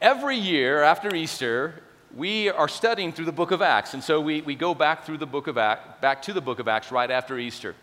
every 0.00 0.36
year 0.36 0.82
after 0.82 1.14
Easter, 1.14 1.74
we 2.16 2.48
are 2.48 2.68
studying 2.68 3.12
through 3.12 3.26
the 3.26 3.32
book 3.32 3.50
of 3.50 3.62
Acts. 3.62 3.94
And 3.94 4.02
so 4.02 4.20
we, 4.20 4.40
we 4.40 4.54
go 4.54 4.74
back 4.74 5.04
through 5.04 5.18
the 5.18 5.26
book 5.26 5.46
of 5.46 5.58
Acts, 5.58 6.00
back 6.00 6.22
to 6.22 6.32
the 6.32 6.40
book 6.40 6.58
of 6.58 6.68
Acts 6.68 6.90
right 6.90 7.10
after 7.10 7.38
Easter. 7.38 7.74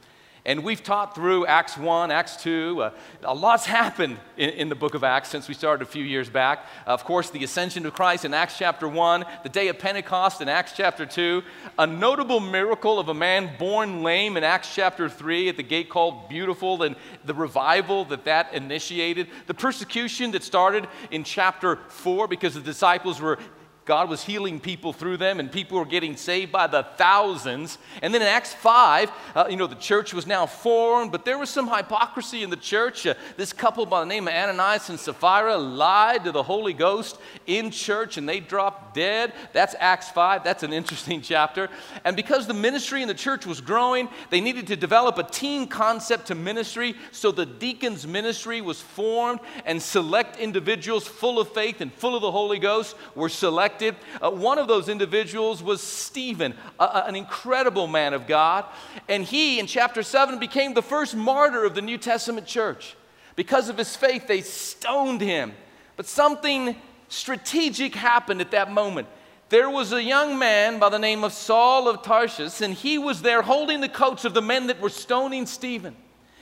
And 0.46 0.64
we've 0.64 0.84
taught 0.84 1.14
through 1.14 1.46
Acts 1.46 1.78
1, 1.78 2.12
Acts 2.12 2.38
2. 2.38 2.82
Uh, 2.82 2.92
a 3.24 3.34
lot's 3.36 3.66
happened 3.66 4.18
in, 4.38 4.50
in, 4.52 4.70
the 4.70 4.76
book 4.76 4.94
of 4.94 5.04
Acts 5.04 5.30
since 5.30 5.48
we 5.48 5.54
started 5.54 5.86
a 5.86 5.90
few 5.90 6.04
years 6.04 6.30
back. 6.30 6.66
Of 6.86 7.04
course, 7.04 7.30
the 7.30 7.44
ascension 7.44 7.86
of 7.86 7.94
Christ 7.94 8.24
in 8.24 8.34
Acts 8.34 8.58
chapter 8.58 8.88
1, 8.88 9.26
the 9.44 9.50
day 9.50 9.68
of 9.68 9.78
Pentecost 9.78 10.42
in 10.42 10.48
Acts 10.48 10.74
chapter 10.76 11.06
2, 11.06 11.44
a 11.78 11.88
notable 11.88 12.40
miracle 12.40 13.00
of 13.00 13.10
a 13.10 13.14
man 13.14 13.52
born 13.60 14.04
lame 14.04 14.38
in 14.38 14.44
Acts 14.44 14.74
chapter 14.74 15.10
3 15.10 15.50
at 15.50 15.58
the 15.58 15.64
gate 15.64 15.90
called 15.90 16.30
Beautiful, 16.30 16.84
and 16.84 16.96
the 17.26 17.34
revival 17.34 18.06
that 18.06 18.24
that 18.26 18.54
initiated, 18.54 19.28
the 19.48 19.54
persecution 19.54 20.32
that 20.32 20.44
started 20.44 20.88
in 21.12 21.24
chapter 21.24 21.80
4 21.90 22.28
because 22.28 22.54
the 22.54 22.62
disciples 22.62 23.20
were 23.20 23.38
God 23.88 24.10
was 24.10 24.22
healing 24.22 24.60
people 24.60 24.92
through 24.92 25.16
them, 25.16 25.40
and 25.40 25.50
people 25.50 25.80
were 25.80 25.86
getting 25.86 26.18
saved 26.18 26.52
by 26.52 26.68
the 26.68 26.84
thousands. 26.98 27.78
And 28.02 28.14
then 28.14 28.22
in 28.22 28.28
Acts 28.28 28.54
5, 28.54 29.12
uh, 29.34 29.46
you 29.50 29.56
know, 29.56 29.66
the 29.66 29.76
church 29.76 30.14
was 30.14 30.28
now 30.28 30.46
formed, 30.46 31.14
but 31.14 31.24
there 31.24 31.38
was 31.38 31.50
some 31.50 31.70
hypocrisy 31.70 32.44
in 32.44 32.50
the 32.50 32.58
church. 32.58 33.08
Uh, 33.08 33.14
this 33.38 33.54
couple 33.54 33.86
by 33.86 34.02
the 34.02 34.06
name 34.06 34.28
of 34.28 34.34
Ananias 34.34 34.90
and 34.90 35.00
Sapphira 35.00 35.58
lied 35.58 36.26
to 36.26 36.34
the 36.34 36.44
Holy 36.44 36.74
Ghost 36.74 37.18
in 37.46 37.72
church, 37.72 38.18
and 38.18 38.28
they 38.28 38.42
dropped 38.42 38.94
dead. 38.94 39.32
That's 39.54 39.74
Acts 39.80 40.10
5. 40.10 40.44
That's 40.44 40.64
an 40.64 40.74
interesting 40.74 41.22
chapter. 41.24 41.70
And 42.04 42.18
because 42.18 42.46
the 42.46 42.54
ministry 42.54 43.02
in 43.02 43.08
the 43.08 43.14
church 43.14 43.46
was 43.46 43.62
growing, 43.62 44.10
they 44.32 44.42
needed 44.42 44.68
to 44.68 44.76
develop 44.76 45.18
a 45.18 45.24
team 45.24 45.66
concept 45.66 46.28
to 46.28 46.36
ministry. 46.36 46.94
So 47.14 47.32
the 47.32 47.46
deacons' 47.46 48.06
ministry 48.06 48.60
was 48.60 48.82
formed, 48.82 49.40
and 49.66 49.82
select 49.82 50.36
individuals 50.36 51.08
full 51.08 51.40
of 51.40 51.54
faith 51.54 51.80
and 51.80 51.94
full 51.94 52.14
of 52.14 52.22
the 52.22 52.32
Holy 52.32 52.60
Ghost 52.60 52.98
were 53.16 53.30
selected 53.30 53.77
uh, 53.82 54.32
one 54.32 54.58
of 54.58 54.68
those 54.68 54.90
individuals 54.90 55.64
was 55.64 55.82
Stephen, 55.82 56.54
a, 56.80 57.04
an 57.06 57.16
incredible 57.16 57.88
man 57.88 58.14
of 58.14 58.28
God. 58.28 58.66
And 59.08 59.24
he, 59.24 59.60
in 59.60 59.68
chapter 59.68 60.04
7, 60.04 60.40
became 60.40 60.74
the 60.74 60.82
first 60.82 61.16
martyr 61.16 61.64
of 61.66 61.76
the 61.76 61.82
New 61.82 61.98
Testament 61.98 62.48
church. 62.48 62.96
Because 63.36 63.70
of 63.70 63.78
his 63.78 63.96
faith, 63.96 64.28
they 64.28 64.42
stoned 64.42 65.22
him. 65.22 65.54
But 65.96 66.08
something 66.08 66.76
strategic 67.10 67.96
happened 67.96 68.42
at 68.42 68.52
that 68.52 68.72
moment. 68.72 69.08
There 69.50 69.70
was 69.70 69.94
a 69.94 70.04
young 70.04 70.38
man 70.38 70.78
by 70.78 70.90
the 70.90 71.00
name 71.00 71.24
of 71.24 71.32
Saul 71.32 71.88
of 71.88 72.04
Tarsus, 72.04 72.62
and 72.62 72.74
he 72.74 72.98
was 72.98 73.22
there 73.22 73.42
holding 73.42 73.80
the 73.80 73.88
coats 73.88 74.26
of 74.26 74.34
the 74.34 74.42
men 74.42 74.68
that 74.68 74.82
were 74.82 74.90
stoning 74.90 75.46
Stephen. 75.46 75.96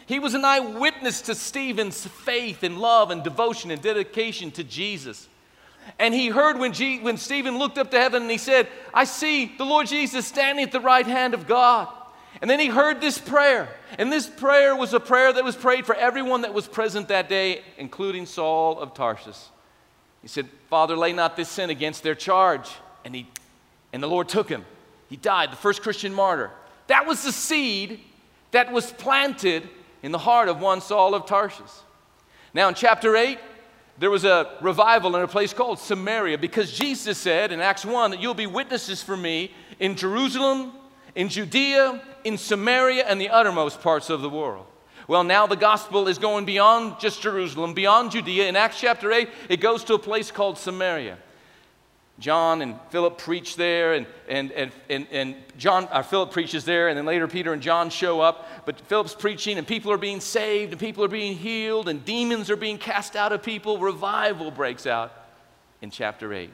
He 0.07 0.19
was 0.19 0.33
an 0.33 0.45
eyewitness 0.45 1.21
to 1.23 1.35
Stephen's 1.35 2.05
faith 2.05 2.63
and 2.63 2.79
love 2.79 3.11
and 3.11 3.23
devotion 3.23 3.71
and 3.71 3.81
dedication 3.81 4.51
to 4.51 4.63
Jesus. 4.63 5.27
And 5.99 6.13
he 6.13 6.27
heard 6.27 6.57
when, 6.57 6.73
when 7.03 7.17
Stephen 7.17 7.57
looked 7.57 7.77
up 7.77 7.91
to 7.91 7.99
heaven 7.99 8.23
and 8.23 8.31
he 8.31 8.37
said, 8.37 8.67
I 8.93 9.05
see 9.05 9.53
the 9.57 9.65
Lord 9.65 9.87
Jesus 9.87 10.25
standing 10.25 10.63
at 10.63 10.71
the 10.71 10.79
right 10.79 11.05
hand 11.05 11.33
of 11.33 11.47
God. 11.47 11.87
And 12.41 12.49
then 12.49 12.59
he 12.59 12.67
heard 12.67 12.99
this 12.99 13.17
prayer. 13.17 13.69
And 13.97 14.11
this 14.11 14.27
prayer 14.27 14.75
was 14.75 14.93
a 14.93 14.99
prayer 14.99 15.31
that 15.31 15.43
was 15.43 15.55
prayed 15.55 15.85
for 15.85 15.95
everyone 15.95 16.41
that 16.41 16.53
was 16.53 16.67
present 16.67 17.07
that 17.07 17.29
day, 17.29 17.61
including 17.77 18.25
Saul 18.25 18.79
of 18.79 18.93
Tarsus. 18.93 19.49
He 20.21 20.27
said, 20.27 20.49
Father, 20.69 20.97
lay 20.97 21.13
not 21.13 21.37
this 21.37 21.49
sin 21.49 21.69
against 21.69 22.03
their 22.03 22.15
charge. 22.15 22.69
And, 23.05 23.15
he, 23.15 23.27
and 23.93 24.03
the 24.03 24.07
Lord 24.07 24.27
took 24.27 24.49
him. 24.49 24.65
He 25.09 25.15
died, 25.15 25.51
the 25.51 25.57
first 25.57 25.81
Christian 25.81 26.13
martyr. 26.13 26.51
That 26.87 27.05
was 27.05 27.23
the 27.23 27.31
seed 27.31 27.99
that 28.51 28.71
was 28.71 28.91
planted 28.91 29.69
in 30.01 30.11
the 30.11 30.17
heart 30.17 30.49
of 30.49 30.59
one 30.59 30.81
Saul 30.81 31.15
of 31.15 31.25
Tarsus. 31.25 31.83
Now, 32.53 32.67
in 32.69 32.75
chapter 32.75 33.15
8, 33.15 33.37
there 33.97 34.11
was 34.11 34.25
a 34.25 34.51
revival 34.61 35.15
in 35.15 35.21
a 35.21 35.27
place 35.27 35.53
called 35.53 35.79
Samaria 35.79 36.37
because 36.37 36.71
Jesus 36.71 37.17
said 37.17 37.51
in 37.51 37.61
Acts 37.61 37.85
1 37.85 38.11
that 38.11 38.21
you'll 38.21 38.33
be 38.33 38.47
witnesses 38.47 39.01
for 39.01 39.15
me 39.15 39.51
in 39.79 39.95
Jerusalem, 39.95 40.73
in 41.15 41.29
Judea, 41.29 42.01
in 42.25 42.37
Samaria, 42.37 43.05
and 43.07 43.21
the 43.21 43.29
uttermost 43.29 43.81
parts 43.81 44.09
of 44.09 44.21
the 44.21 44.29
world. 44.29 44.65
Well, 45.07 45.23
now 45.23 45.47
the 45.47 45.55
gospel 45.55 46.07
is 46.07 46.17
going 46.17 46.45
beyond 46.45 46.99
just 46.99 47.21
Jerusalem, 47.21 47.73
beyond 47.73 48.11
Judea. 48.11 48.47
In 48.49 48.55
Acts 48.55 48.79
chapter 48.79 49.11
8, 49.11 49.29
it 49.49 49.57
goes 49.57 49.83
to 49.85 49.93
a 49.93 49.99
place 49.99 50.31
called 50.31 50.57
Samaria. 50.57 51.17
John 52.17 52.61
and 52.61 52.79
Philip 52.91 53.17
preach 53.17 53.57
there, 53.57 53.93
and, 53.93 54.05
and, 54.29 54.51
and, 54.53 54.71
and, 54.89 55.07
and 55.11 55.35
John, 55.57 55.87
uh, 55.91 56.01
Philip 56.01 56.31
preaches 56.31 56.63
there, 56.63 56.87
and 56.87 56.97
then 56.97 57.05
later 57.05 57.27
Peter 57.27 57.51
and 57.51 57.61
John 57.61 57.89
show 57.89 58.21
up. 58.21 58.65
But 58.65 58.79
Philip's 58.81 59.13
preaching, 59.13 59.57
and 59.57 59.67
people 59.67 59.91
are 59.91 59.97
being 59.97 60.21
saved, 60.21 60.71
and 60.71 60.79
people 60.79 61.03
are 61.03 61.09
being 61.09 61.35
healed, 61.35 61.89
and 61.89 62.05
demons 62.05 62.49
are 62.49 62.55
being 62.55 62.77
cast 62.77 63.17
out 63.17 63.33
of 63.33 63.43
people. 63.43 63.79
Revival 63.79 64.49
breaks 64.49 64.85
out 64.85 65.11
in 65.81 65.91
chapter 65.91 66.33
8. 66.33 66.49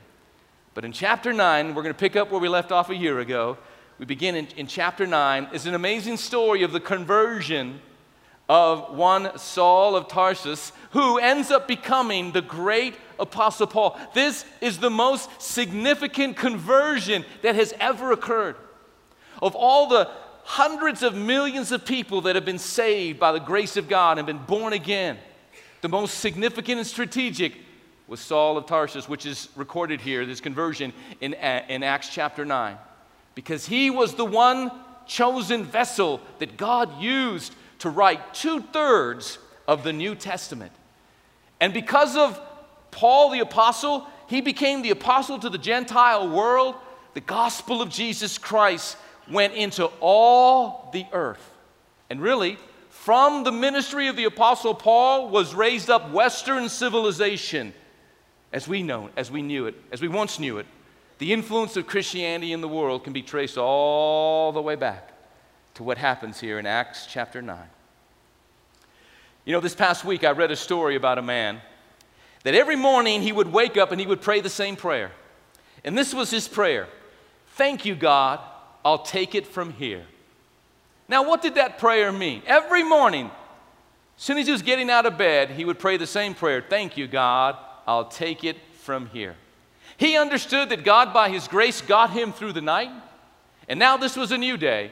But 0.74 0.84
in 0.84 0.92
chapter 0.92 1.32
9, 1.32 1.76
we're 1.76 1.84
going 1.84 1.94
to 1.94 2.00
pick 2.00 2.16
up 2.16 2.32
where 2.32 2.42
we 2.42 2.48
left 2.48 2.72
off 2.72 2.90
a 2.90 2.96
year 2.96 3.20
ago. 3.20 3.58
We 4.00 4.06
begin 4.06 4.36
in, 4.36 4.48
in 4.58 4.66
chapter 4.66 5.06
9. 5.06 5.50
It's 5.54 5.68
an 5.68 5.76
amazing 5.76 6.18
story 6.18 6.64
of 6.64 6.72
the 6.72 6.80
conversion 6.80 7.82
of 8.52 8.94
one 8.94 9.38
Saul 9.38 9.96
of 9.96 10.10
Tarsus, 10.10 10.74
who 10.90 11.20
ends 11.20 11.52
up 11.52 11.70
becoming 11.70 12.34
the 12.34 12.42
great 12.42 12.96
Apostle 13.18 13.66
Paul. 13.66 13.98
This 14.14 14.44
is 14.60 14.78
the 14.78 14.90
most 14.90 15.30
significant 15.42 16.36
conversion 16.36 17.24
that 17.44 17.56
has 17.56 17.74
ever 17.80 18.12
occurred. 18.12 18.58
Of 19.42 19.56
all 19.56 19.88
the 19.88 20.12
hundreds 20.44 21.02
of 21.02 21.16
millions 21.16 21.72
of 21.72 21.86
people 21.86 22.20
that 22.22 22.36
have 22.36 22.44
been 22.44 22.60
saved 22.60 23.22
by 23.22 23.32
the 23.32 23.40
grace 23.40 23.78
of 23.78 23.88
God 23.88 24.18
and 24.18 24.28
been 24.28 24.44
born 24.44 24.74
again, 24.74 25.18
the 25.80 25.88
most 25.88 26.20
significant 26.20 26.78
and 26.78 26.86
strategic 26.86 27.54
was 28.10 28.20
Saul 28.20 28.58
of 28.58 28.66
Tarsus, 28.66 29.08
which 29.08 29.26
is 29.26 29.48
recorded 29.56 30.02
here, 30.02 30.26
this 30.26 30.42
conversion 30.42 30.92
in, 31.22 31.36
uh, 31.36 31.64
in 31.70 31.84
Acts 31.84 32.10
chapter 32.10 32.44
9. 32.44 32.76
Because 33.34 33.66
he 33.66 33.90
was 33.90 34.16
the 34.16 34.26
one 34.26 34.72
chosen 35.08 35.64
vessel 35.64 36.20
that 36.40 36.58
God 36.58 37.02
used 37.02 37.56
to 37.82 37.90
write 37.90 38.34
two 38.36 38.62
thirds 38.62 39.40
of 39.68 39.84
the 39.84 39.92
New 39.92 40.14
Testament. 40.14 40.72
And 41.60 41.74
because 41.74 42.16
of 42.16 42.40
Paul 42.92 43.32
the 43.32 43.40
apostle, 43.40 44.08
he 44.28 44.42
became 44.42 44.84
the 44.84 44.92
apostle 44.92 45.40
to 45.40 45.50
the 45.50 45.58
Gentile 45.58 46.30
world. 46.30 46.76
The 47.16 47.22
gospel 47.22 47.82
of 47.82 47.90
Jesus 47.90 48.38
Christ 48.38 48.98
went 49.30 49.56
into 49.56 49.90
all 50.00 50.90
the 50.94 51.06
earth. 51.12 51.52
And 52.10 52.22
really, 52.22 52.60
from 52.90 53.44
the 53.44 53.52
ministry 53.52 54.08
of 54.08 54.16
the 54.16 54.26
apostle 54.26 54.76
Paul 54.76 55.30
was 55.30 55.56
raised 55.56 55.90
up 55.90 56.12
western 56.12 56.70
civilization 56.70 57.74
as 58.54 58.68
we 58.68 58.84
know 58.84 59.10
as 59.18 59.32
we 59.32 59.42
knew 59.42 59.66
it, 59.66 59.76
as 59.92 60.02
we 60.02 60.08
once 60.08 60.38
knew 60.38 60.60
it. 60.60 60.68
The 61.18 61.34
influence 61.34 61.78
of 61.78 61.88
Christianity 61.88 62.54
in 62.54 62.62
the 62.62 62.68
world 62.68 63.04
can 63.04 63.14
be 63.14 63.24
traced 63.24 63.58
all 63.58 64.52
the 64.52 64.62
way 64.62 64.76
back 64.76 65.11
to 65.76 65.84
what 65.84 65.98
happens 65.98 66.40
here 66.40 66.60
in 66.60 66.66
Acts 66.66 67.08
chapter 67.10 67.42
9. 67.42 67.58
You 69.46 69.54
know, 69.54 69.60
this 69.60 69.76
past 69.76 70.06
week 70.06 70.24
I 70.24 70.32
read 70.32 70.52
a 70.52 70.56
story 70.56 70.96
about 70.96 71.18
a 71.18 71.22
man 71.22 71.62
that 72.44 72.56
every 72.56 72.76
morning 72.76 73.22
he 73.22 73.32
would 73.32 73.52
wake 73.52 73.78
up 73.78 73.92
and 73.92 74.00
he 74.00 74.08
would 74.08 74.22
pray 74.22 74.42
the 74.42 74.50
same 74.50 74.76
prayer. 74.76 75.12
And 75.84 75.98
this 75.98 76.14
was 76.14 76.30
his 76.30 76.48
prayer 76.48 76.88
Thank 77.56 77.86
you, 77.86 77.96
God, 77.96 78.40
I'll 78.84 79.04
take 79.04 79.36
it 79.36 79.46
from 79.46 79.74
here. 79.74 80.06
Now, 81.08 81.28
what 81.28 81.42
did 81.42 81.56
that 81.56 81.78
prayer 81.78 82.12
mean? 82.12 82.42
Every 82.46 82.84
morning, 82.84 83.30
as 84.18 84.24
soon 84.24 84.38
as 84.38 84.46
he 84.46 84.52
was 84.52 84.62
getting 84.62 84.90
out 84.90 85.06
of 85.06 85.18
bed, 85.18 85.50
he 85.50 85.66
would 85.66 85.78
pray 85.78 85.98
the 85.98 86.08
same 86.08 86.34
prayer 86.34 86.64
Thank 86.68 86.98
you, 86.98 87.08
God, 87.08 87.58
I'll 87.88 88.06
take 88.06 88.44
it 88.44 88.58
from 88.74 89.08
here. 89.08 89.36
He 89.98 90.18
understood 90.18 90.70
that 90.70 90.84
God, 90.84 91.14
by 91.14 91.30
his 91.30 91.48
grace, 91.48 91.82
got 91.82 92.12
him 92.12 92.32
through 92.32 92.54
the 92.54 92.62
night. 92.62 92.90
And 93.68 93.80
now 93.80 93.98
this 93.98 94.16
was 94.16 94.32
a 94.32 94.38
new 94.38 94.58
day. 94.58 94.92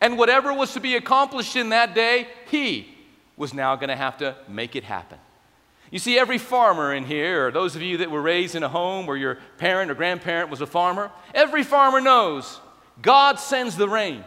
And 0.00 0.18
whatever 0.18 0.52
was 0.52 0.72
to 0.74 0.80
be 0.80 0.96
accomplished 0.96 1.56
in 1.56 1.70
that 1.70 1.94
day, 1.94 2.28
he 2.50 2.88
was 3.36 3.54
now 3.54 3.76
going 3.76 3.88
to 3.88 3.96
have 3.96 4.18
to 4.18 4.36
make 4.48 4.76
it 4.76 4.84
happen. 4.84 5.18
You 5.90 5.98
see, 5.98 6.18
every 6.18 6.38
farmer 6.38 6.92
in 6.92 7.04
here, 7.04 7.46
or 7.46 7.50
those 7.50 7.76
of 7.76 7.82
you 7.82 7.98
that 7.98 8.10
were 8.10 8.22
raised 8.22 8.54
in 8.54 8.62
a 8.62 8.68
home 8.68 9.06
where 9.06 9.16
your 9.16 9.38
parent 9.58 9.90
or 9.90 9.94
grandparent 9.94 10.50
was 10.50 10.60
a 10.60 10.66
farmer, 10.66 11.10
every 11.34 11.62
farmer 11.62 12.00
knows 12.00 12.60
God 13.00 13.38
sends 13.38 13.76
the 13.76 13.88
rain, 13.88 14.24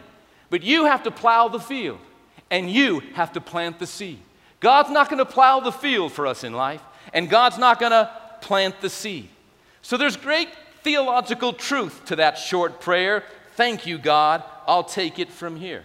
but 0.50 0.62
you 0.62 0.86
have 0.86 1.02
to 1.02 1.10
plow 1.10 1.48
the 1.48 1.60
field 1.60 1.98
and 2.50 2.70
you 2.70 3.00
have 3.14 3.32
to 3.34 3.40
plant 3.40 3.78
the 3.78 3.86
seed. 3.86 4.18
God's 4.60 4.90
not 4.90 5.08
going 5.08 5.18
to 5.18 5.26
plow 5.26 5.60
the 5.60 5.72
field 5.72 6.12
for 6.12 6.26
us 6.26 6.42
in 6.42 6.52
life, 6.52 6.82
and 7.12 7.28
God's 7.28 7.58
not 7.58 7.78
going 7.78 7.92
to 7.92 8.10
plant 8.40 8.80
the 8.80 8.90
seed. 8.90 9.28
So 9.82 9.96
there's 9.96 10.16
great 10.16 10.48
theological 10.82 11.52
truth 11.52 12.04
to 12.06 12.16
that 12.16 12.38
short 12.38 12.80
prayer. 12.80 13.24
Thank 13.56 13.86
you, 13.86 13.98
God. 13.98 14.42
I'll 14.68 14.84
take 14.84 15.18
it 15.18 15.30
from 15.32 15.56
here. 15.56 15.82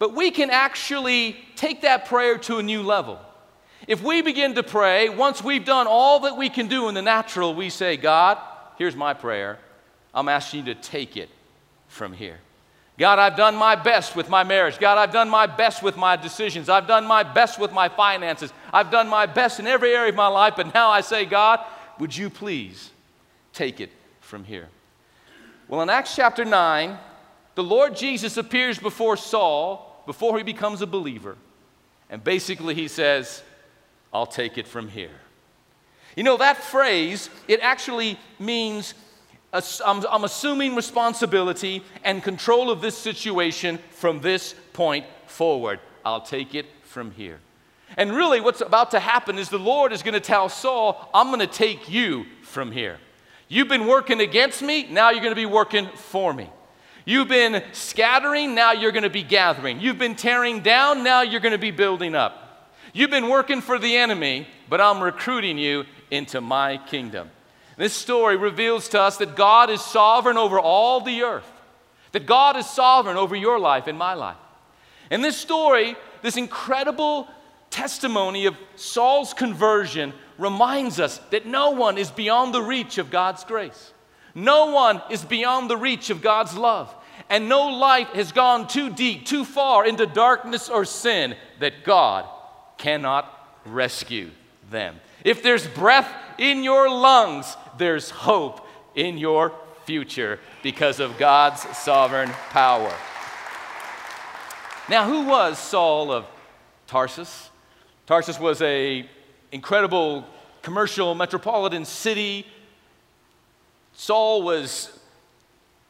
But 0.00 0.14
we 0.14 0.32
can 0.32 0.50
actually 0.50 1.36
take 1.56 1.82
that 1.82 2.06
prayer 2.06 2.36
to 2.38 2.58
a 2.58 2.62
new 2.62 2.82
level. 2.82 3.20
If 3.86 4.02
we 4.02 4.22
begin 4.22 4.56
to 4.56 4.62
pray, 4.62 5.08
once 5.08 5.42
we've 5.42 5.64
done 5.64 5.86
all 5.86 6.20
that 6.20 6.36
we 6.36 6.48
can 6.48 6.66
do 6.66 6.88
in 6.88 6.94
the 6.94 7.02
natural, 7.02 7.54
we 7.54 7.70
say, 7.70 7.96
God, 7.96 8.38
here's 8.76 8.96
my 8.96 9.14
prayer. 9.14 9.58
I'm 10.12 10.28
asking 10.28 10.66
you 10.66 10.74
to 10.74 10.80
take 10.80 11.16
it 11.16 11.30
from 11.86 12.12
here. 12.12 12.38
God, 12.98 13.18
I've 13.18 13.36
done 13.36 13.54
my 13.54 13.76
best 13.76 14.16
with 14.16 14.28
my 14.28 14.42
marriage. 14.42 14.78
God, 14.78 14.98
I've 14.98 15.12
done 15.12 15.30
my 15.30 15.46
best 15.46 15.82
with 15.82 15.96
my 15.96 16.16
decisions. 16.16 16.68
I've 16.68 16.86
done 16.86 17.06
my 17.06 17.22
best 17.22 17.58
with 17.58 17.72
my 17.72 17.88
finances. 17.88 18.52
I've 18.72 18.90
done 18.90 19.08
my 19.08 19.26
best 19.26 19.60
in 19.60 19.66
every 19.66 19.94
area 19.94 20.10
of 20.10 20.16
my 20.16 20.26
life, 20.26 20.54
but 20.56 20.74
now 20.74 20.90
I 20.90 21.00
say, 21.00 21.24
God, 21.24 21.64
would 21.98 22.14
you 22.14 22.28
please 22.28 22.90
take 23.52 23.80
it 23.80 23.90
from 24.20 24.44
here? 24.44 24.68
Well, 25.68 25.82
in 25.82 25.88
Acts 25.88 26.16
chapter 26.16 26.44
9, 26.44 26.98
the 27.60 27.64
Lord 27.64 27.94
Jesus 27.94 28.38
appears 28.38 28.78
before 28.78 29.18
Saul 29.18 30.02
before 30.06 30.38
he 30.38 30.42
becomes 30.42 30.80
a 30.80 30.86
believer. 30.86 31.36
And 32.08 32.24
basically, 32.24 32.74
he 32.74 32.88
says, 32.88 33.42
I'll 34.14 34.24
take 34.24 34.56
it 34.56 34.66
from 34.66 34.88
here. 34.88 35.20
You 36.16 36.22
know, 36.22 36.38
that 36.38 36.56
phrase, 36.56 37.28
it 37.48 37.60
actually 37.60 38.18
means 38.38 38.94
I'm, 39.52 40.24
assuming 40.24 40.74
responsibility 40.74 41.84
and 42.02 42.22
control 42.22 42.70
of 42.70 42.80
this 42.80 42.96
situation 42.96 43.78
from 43.90 44.22
this 44.22 44.54
point 44.72 45.04
forward. 45.26 45.80
I'll 46.02 46.22
take 46.22 46.54
it 46.54 46.64
from 46.84 47.10
here. 47.10 47.40
And 47.98 48.16
really, 48.16 48.40
what's 48.40 48.62
about 48.62 48.92
to 48.92 49.00
happen 49.00 49.36
is 49.36 49.50
the 49.50 49.58
Lord 49.58 49.92
is 49.92 50.02
going 50.02 50.14
to 50.14 50.20
tell 50.20 50.48
Saul, 50.48 51.10
I'm 51.12 51.26
going 51.26 51.40
to 51.40 51.46
take 51.46 51.90
you 51.90 52.24
from 52.40 52.72
here. 52.72 53.00
You've 53.48 53.68
been 53.68 53.86
working 53.86 54.20
against 54.20 54.62
me, 54.62 54.86
now 54.88 55.10
you're 55.10 55.20
going 55.20 55.34
to 55.34 55.36
be 55.36 55.44
working 55.44 55.90
for 55.94 56.32
me. 56.32 56.48
You've 57.04 57.28
been 57.28 57.62
scattering, 57.72 58.54
now 58.54 58.72
you're 58.72 58.92
going 58.92 59.04
to 59.04 59.10
be 59.10 59.22
gathering. 59.22 59.80
You've 59.80 59.98
been 59.98 60.14
tearing 60.14 60.60
down, 60.60 61.02
now 61.02 61.22
you're 61.22 61.40
going 61.40 61.52
to 61.52 61.58
be 61.58 61.70
building 61.70 62.14
up. 62.14 62.68
You've 62.92 63.10
been 63.10 63.28
working 63.28 63.60
for 63.60 63.78
the 63.78 63.96
enemy, 63.96 64.46
but 64.68 64.80
I'm 64.80 65.00
recruiting 65.00 65.58
you 65.58 65.84
into 66.10 66.40
my 66.40 66.76
kingdom. 66.76 67.30
This 67.76 67.94
story 67.94 68.36
reveals 68.36 68.88
to 68.90 69.00
us 69.00 69.16
that 69.18 69.36
God 69.36 69.70
is 69.70 69.80
sovereign 69.80 70.36
over 70.36 70.60
all 70.60 71.00
the 71.00 71.22
earth, 71.22 71.50
that 72.12 72.26
God 72.26 72.56
is 72.56 72.68
sovereign 72.68 73.16
over 73.16 73.34
your 73.34 73.58
life 73.58 73.86
and 73.86 73.96
my 73.96 74.14
life. 74.14 74.36
And 75.10 75.24
this 75.24 75.36
story, 75.36 75.96
this 76.22 76.36
incredible 76.36 77.28
testimony 77.70 78.46
of 78.46 78.56
Saul's 78.76 79.32
conversion, 79.32 80.12
reminds 80.36 81.00
us 81.00 81.18
that 81.30 81.46
no 81.46 81.70
one 81.70 81.96
is 81.96 82.10
beyond 82.10 82.52
the 82.52 82.62
reach 82.62 82.98
of 82.98 83.10
God's 83.10 83.44
grace. 83.44 83.92
No 84.34 84.66
one 84.66 85.02
is 85.10 85.24
beyond 85.24 85.68
the 85.68 85.76
reach 85.76 86.10
of 86.10 86.22
God's 86.22 86.56
love. 86.56 86.94
And 87.28 87.48
no 87.48 87.68
light 87.68 88.08
has 88.08 88.32
gone 88.32 88.66
too 88.66 88.90
deep, 88.90 89.26
too 89.26 89.44
far 89.44 89.86
into 89.86 90.06
darkness 90.06 90.68
or 90.68 90.84
sin 90.84 91.36
that 91.60 91.84
God 91.84 92.26
cannot 92.76 93.60
rescue 93.64 94.30
them. 94.70 94.96
If 95.24 95.42
there's 95.42 95.66
breath 95.66 96.10
in 96.38 96.64
your 96.64 96.88
lungs, 96.88 97.56
there's 97.78 98.10
hope 98.10 98.66
in 98.94 99.18
your 99.18 99.52
future 99.84 100.40
because 100.62 100.98
of 100.98 101.18
God's 101.18 101.60
sovereign 101.76 102.30
power. 102.50 102.92
Now, 104.88 105.06
who 105.06 105.26
was 105.26 105.58
Saul 105.58 106.10
of 106.10 106.26
Tarsus? 106.86 107.50
Tarsus 108.06 108.40
was 108.40 108.60
a 108.62 109.08
incredible 109.52 110.24
commercial 110.62 111.14
metropolitan 111.14 111.84
city. 111.84 112.46
Saul 114.00 114.40
was 114.40 114.90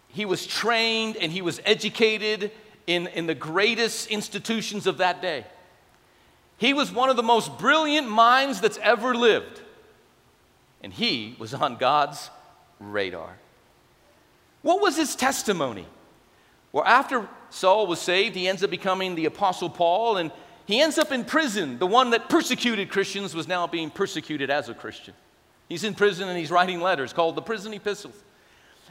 he 0.08 0.24
was 0.24 0.44
trained 0.44 1.16
and 1.16 1.30
he 1.30 1.42
was 1.42 1.60
educated 1.64 2.50
in, 2.88 3.06
in 3.06 3.28
the 3.28 3.36
greatest 3.36 4.08
institutions 4.08 4.88
of 4.88 4.98
that 4.98 5.22
day. 5.22 5.46
He 6.56 6.74
was 6.74 6.90
one 6.90 7.08
of 7.08 7.14
the 7.14 7.22
most 7.22 7.56
brilliant 7.56 8.10
minds 8.10 8.60
that's 8.60 8.78
ever 8.78 9.14
lived 9.14 9.60
and 10.82 10.92
he 10.92 11.36
was 11.38 11.54
on 11.54 11.76
God's 11.76 12.30
radar. 12.80 13.38
What 14.62 14.82
was 14.82 14.96
his 14.96 15.14
testimony? 15.14 15.86
Well, 16.72 16.84
after 16.84 17.28
Saul 17.50 17.86
was 17.86 18.00
saved, 18.00 18.34
he 18.34 18.48
ends 18.48 18.64
up 18.64 18.70
becoming 18.70 19.14
the 19.14 19.26
Apostle 19.26 19.70
Paul, 19.70 20.16
and 20.16 20.32
he 20.66 20.80
ends 20.80 20.98
up 20.98 21.12
in 21.12 21.24
prison. 21.24 21.78
The 21.78 21.86
one 21.86 22.10
that 22.10 22.28
persecuted 22.28 22.90
Christians 22.90 23.36
was 23.36 23.46
now 23.46 23.68
being 23.68 23.88
persecuted 23.88 24.50
as 24.50 24.68
a 24.68 24.74
Christian. 24.74 25.14
He's 25.70 25.84
in 25.84 25.94
prison 25.94 26.28
and 26.28 26.36
he's 26.36 26.50
writing 26.50 26.80
letters 26.80 27.14
called 27.14 27.36
the 27.36 27.42
Prison 27.42 27.72
Epistles. 27.72 28.24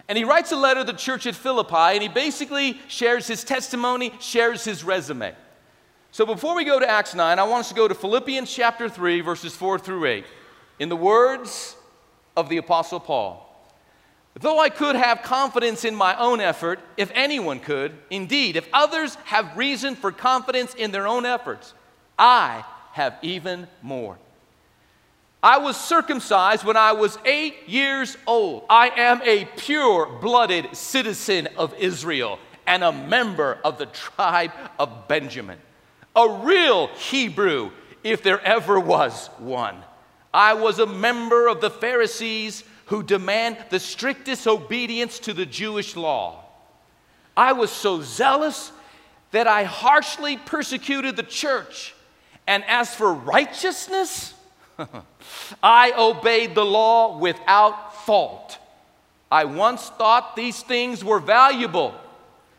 And 0.08 0.18
he 0.18 0.24
writes 0.24 0.54
a 0.54 0.56
letter 0.56 0.80
to 0.80 0.92
the 0.92 0.98
church 0.98 1.28
at 1.28 1.36
Philippi, 1.36 1.76
and 1.76 2.02
he 2.02 2.08
basically 2.08 2.80
shares 2.88 3.28
his 3.28 3.44
testimony, 3.44 4.14
shares 4.22 4.64
his 4.64 4.84
resume. 4.84 5.36
So 6.12 6.26
before 6.26 6.56
we 6.56 6.64
go 6.64 6.80
to 6.80 6.90
Acts 6.90 7.14
9, 7.14 7.38
I 7.38 7.44
want 7.44 7.60
us 7.60 7.70
to 7.70 7.76
go 7.76 7.88
to 7.88 7.94
Philippians 7.94 8.52
chapter 8.52 8.88
3, 8.88 9.20
verses 9.20 9.56
4 9.56 9.78
through 9.78 10.06
8. 10.06 10.26
In 10.80 10.88
the 10.88 10.96
words 10.96 11.76
of 12.38 12.48
the 12.48 12.58
Apostle 12.58 13.02
Paul. 13.02 13.46
Though 14.40 14.60
I 14.60 14.70
could 14.70 14.96
have 14.96 15.22
confidence 15.22 15.84
in 15.84 15.94
my 15.94 16.18
own 16.18 16.40
effort, 16.40 16.80
if 16.96 17.12
anyone 17.14 17.60
could, 17.60 17.92
indeed, 18.10 18.56
if 18.56 18.70
others 18.72 19.16
have 19.26 19.58
reason 19.58 19.96
for 19.96 20.14
confidence 20.14 20.74
in 20.76 20.92
their 20.92 21.08
own 21.08 21.26
efforts, 21.26 21.74
I 22.18 22.64
have 22.94 23.18
even 23.22 23.68
more. 23.82 24.18
I 25.42 25.58
was 25.58 25.78
circumcised 25.78 26.66
when 26.66 26.76
I 26.76 26.92
was 26.92 27.18
eight 27.24 27.68
years 27.68 28.18
old. 28.28 28.66
I 28.70 28.90
am 28.90 29.22
a 29.24 29.46
pure 29.56 30.06
blooded 30.22 30.76
citizen 30.76 31.48
of 31.58 31.74
Israel 31.76 32.40
and 32.68 32.84
a 32.84 32.92
member 32.92 33.58
of 33.64 33.78
the 33.78 33.86
tribe 33.86 34.52
of 34.78 35.08
Benjamin. 35.08 35.58
A 36.16 36.42
real 36.44 36.88
Hebrew, 36.88 37.72
if 38.04 38.22
there 38.22 38.42
ever 38.42 38.80
was 38.80 39.28
one. 39.38 39.78
I 40.34 40.54
was 40.56 40.80
a 40.80 40.86
member 40.86 41.48
of 41.48 41.62
the 41.62 41.70
Pharisees 41.72 42.64
who 42.88 43.02
demand 43.02 43.58
the 43.70 43.80
strictest 43.80 44.46
obedience 44.46 45.20
to 45.20 45.34
the 45.34 45.46
Jewish 45.46 45.96
law. 45.96 46.44
I 47.38 47.54
was 47.54 47.72
so 47.72 48.02
zealous 48.02 48.72
that 49.32 49.48
I 49.48 49.64
harshly 49.64 50.38
persecuted 50.38 51.16
the 51.16 51.24
church. 51.24 51.96
And 52.46 52.64
as 52.66 52.94
for 52.94 53.14
righteousness, 53.14 54.34
I 55.64 55.94
obeyed 55.98 56.56
the 56.56 56.66
law 56.66 57.18
without 57.18 58.06
fault. 58.06 58.58
I 59.32 59.46
once 59.46 59.90
thought 59.90 60.36
these 60.36 60.62
things 60.64 61.04
were 61.04 61.20
valuable, 61.20 61.94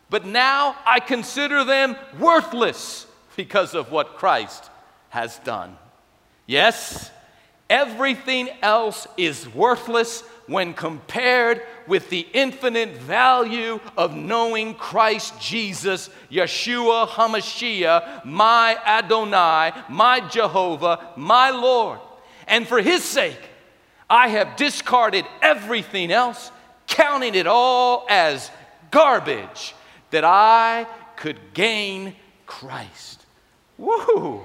but 0.09 0.25
now 0.25 0.77
I 0.87 1.01
consider 1.01 1.65
them 1.65 1.97
worthless 2.19 3.07
because 3.37 3.75
of 3.75 3.91
what 3.91 4.17
Christ 4.17 4.71
has 5.11 5.39
done. 5.39 5.77
Yes, 6.47 7.11
Everything 7.71 8.49
else 8.63 9.07
is 9.17 9.49
worthless 9.55 10.23
when 10.49 10.75
compared 10.75 11.63
with 11.87 12.11
the 12.11 12.27
infinite 12.33 12.97
value 12.97 13.79
of 13.97 14.17
knowing 14.17 14.75
Christ 14.75 15.41
Jesus, 15.41 16.11
Yeshua 16.33 17.07
HaMashiach, 17.07 18.25
my 18.25 18.77
Adonai, 18.85 19.71
my 19.89 20.19
Jehovah, 20.29 21.13
my 21.17 21.51
Lord. 21.51 22.01
And 22.51 22.69
for 22.69 22.83
his 22.83 23.03
sake, 23.03 23.41
I 24.11 24.29
have 24.29 24.57
discarded 24.57 25.25
everything 25.41 26.11
else, 26.11 26.51
counting 26.89 27.37
it 27.37 27.47
all 27.47 28.05
as 28.11 28.51
garbage, 28.91 29.75
that 30.11 30.25
I 30.25 30.87
could 31.17 31.39
gain 31.55 32.17
Christ. 32.47 33.25
Woo! 33.79 34.43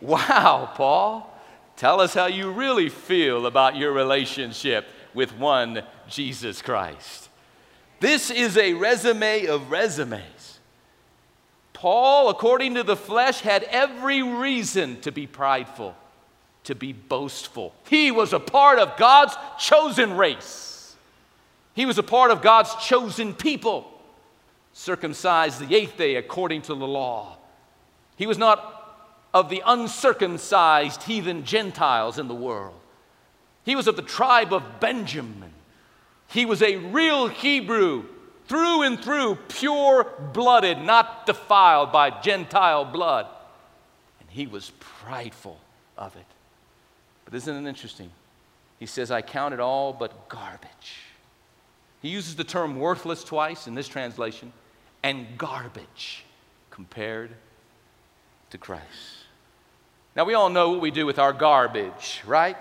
Wow, 0.00 0.72
Paul. 0.74 1.32
Tell 1.76 2.00
us 2.00 2.14
how 2.14 2.26
you 2.26 2.50
really 2.50 2.88
feel 2.88 3.46
about 3.46 3.76
your 3.76 3.92
relationship 3.92 4.86
with 5.14 5.36
one 5.38 5.82
Jesus 6.08 6.60
Christ. 6.60 7.28
This 8.00 8.30
is 8.30 8.56
a 8.56 8.74
resume 8.74 9.46
of 9.46 9.70
resumes. 9.70 10.58
Paul, 11.72 12.28
according 12.28 12.74
to 12.74 12.82
the 12.82 12.96
flesh, 12.96 13.40
had 13.40 13.62
every 13.64 14.22
reason 14.22 15.00
to 15.02 15.12
be 15.12 15.26
prideful, 15.26 15.94
to 16.66 16.74
be 16.74 16.92
boastful. 16.92 17.72
He 17.88 18.10
was 18.10 18.32
a 18.32 18.40
part 18.40 18.78
of 18.78 18.96
God's 18.96 19.36
chosen 19.58 20.16
race, 20.16 20.96
he 21.74 21.86
was 21.86 21.98
a 21.98 22.02
part 22.02 22.30
of 22.30 22.42
God's 22.42 22.74
chosen 22.76 23.34
people, 23.34 23.90
circumcised 24.72 25.60
the 25.60 25.74
eighth 25.74 25.96
day 25.96 26.16
according 26.16 26.62
to 26.62 26.74
the 26.74 26.86
law. 26.86 27.36
He 28.16 28.26
was 28.26 28.38
not 28.38 28.72
of 29.34 29.50
the 29.50 29.62
uncircumcised 29.66 31.02
heathen 31.02 31.44
Gentiles 31.44 32.18
in 32.18 32.28
the 32.28 32.34
world. 32.34 32.80
He 33.64 33.76
was 33.76 33.86
of 33.86 33.96
the 33.96 34.02
tribe 34.02 34.52
of 34.52 34.80
Benjamin. 34.80 35.52
He 36.28 36.46
was 36.46 36.62
a 36.62 36.76
real 36.76 37.28
Hebrew, 37.28 38.04
through 38.48 38.82
and 38.82 39.02
through, 39.02 39.36
pure 39.48 40.06
blooded, 40.32 40.78
not 40.78 41.26
defiled 41.26 41.92
by 41.92 42.10
Gentile 42.20 42.84
blood. 42.84 43.26
And 44.20 44.30
he 44.30 44.46
was 44.46 44.72
prideful 44.80 45.60
of 45.98 46.16
it. 46.16 46.24
But 47.26 47.34
isn't 47.34 47.66
it 47.66 47.68
interesting? 47.68 48.10
He 48.78 48.86
says, 48.86 49.10
I 49.10 49.20
count 49.20 49.52
it 49.52 49.60
all 49.60 49.92
but 49.92 50.28
garbage. 50.30 51.02
He 52.00 52.08
uses 52.08 52.36
the 52.36 52.44
term 52.44 52.78
worthless 52.78 53.22
twice 53.22 53.66
in 53.66 53.74
this 53.74 53.88
translation 53.88 54.52
and 55.02 55.26
garbage 55.36 56.24
compared 56.70 57.30
to 58.50 58.58
Christ. 58.58 58.84
Now, 60.14 60.24
we 60.24 60.34
all 60.34 60.48
know 60.48 60.70
what 60.70 60.80
we 60.80 60.90
do 60.90 61.04
with 61.04 61.18
our 61.18 61.32
garbage, 61.32 62.22
right? 62.26 62.56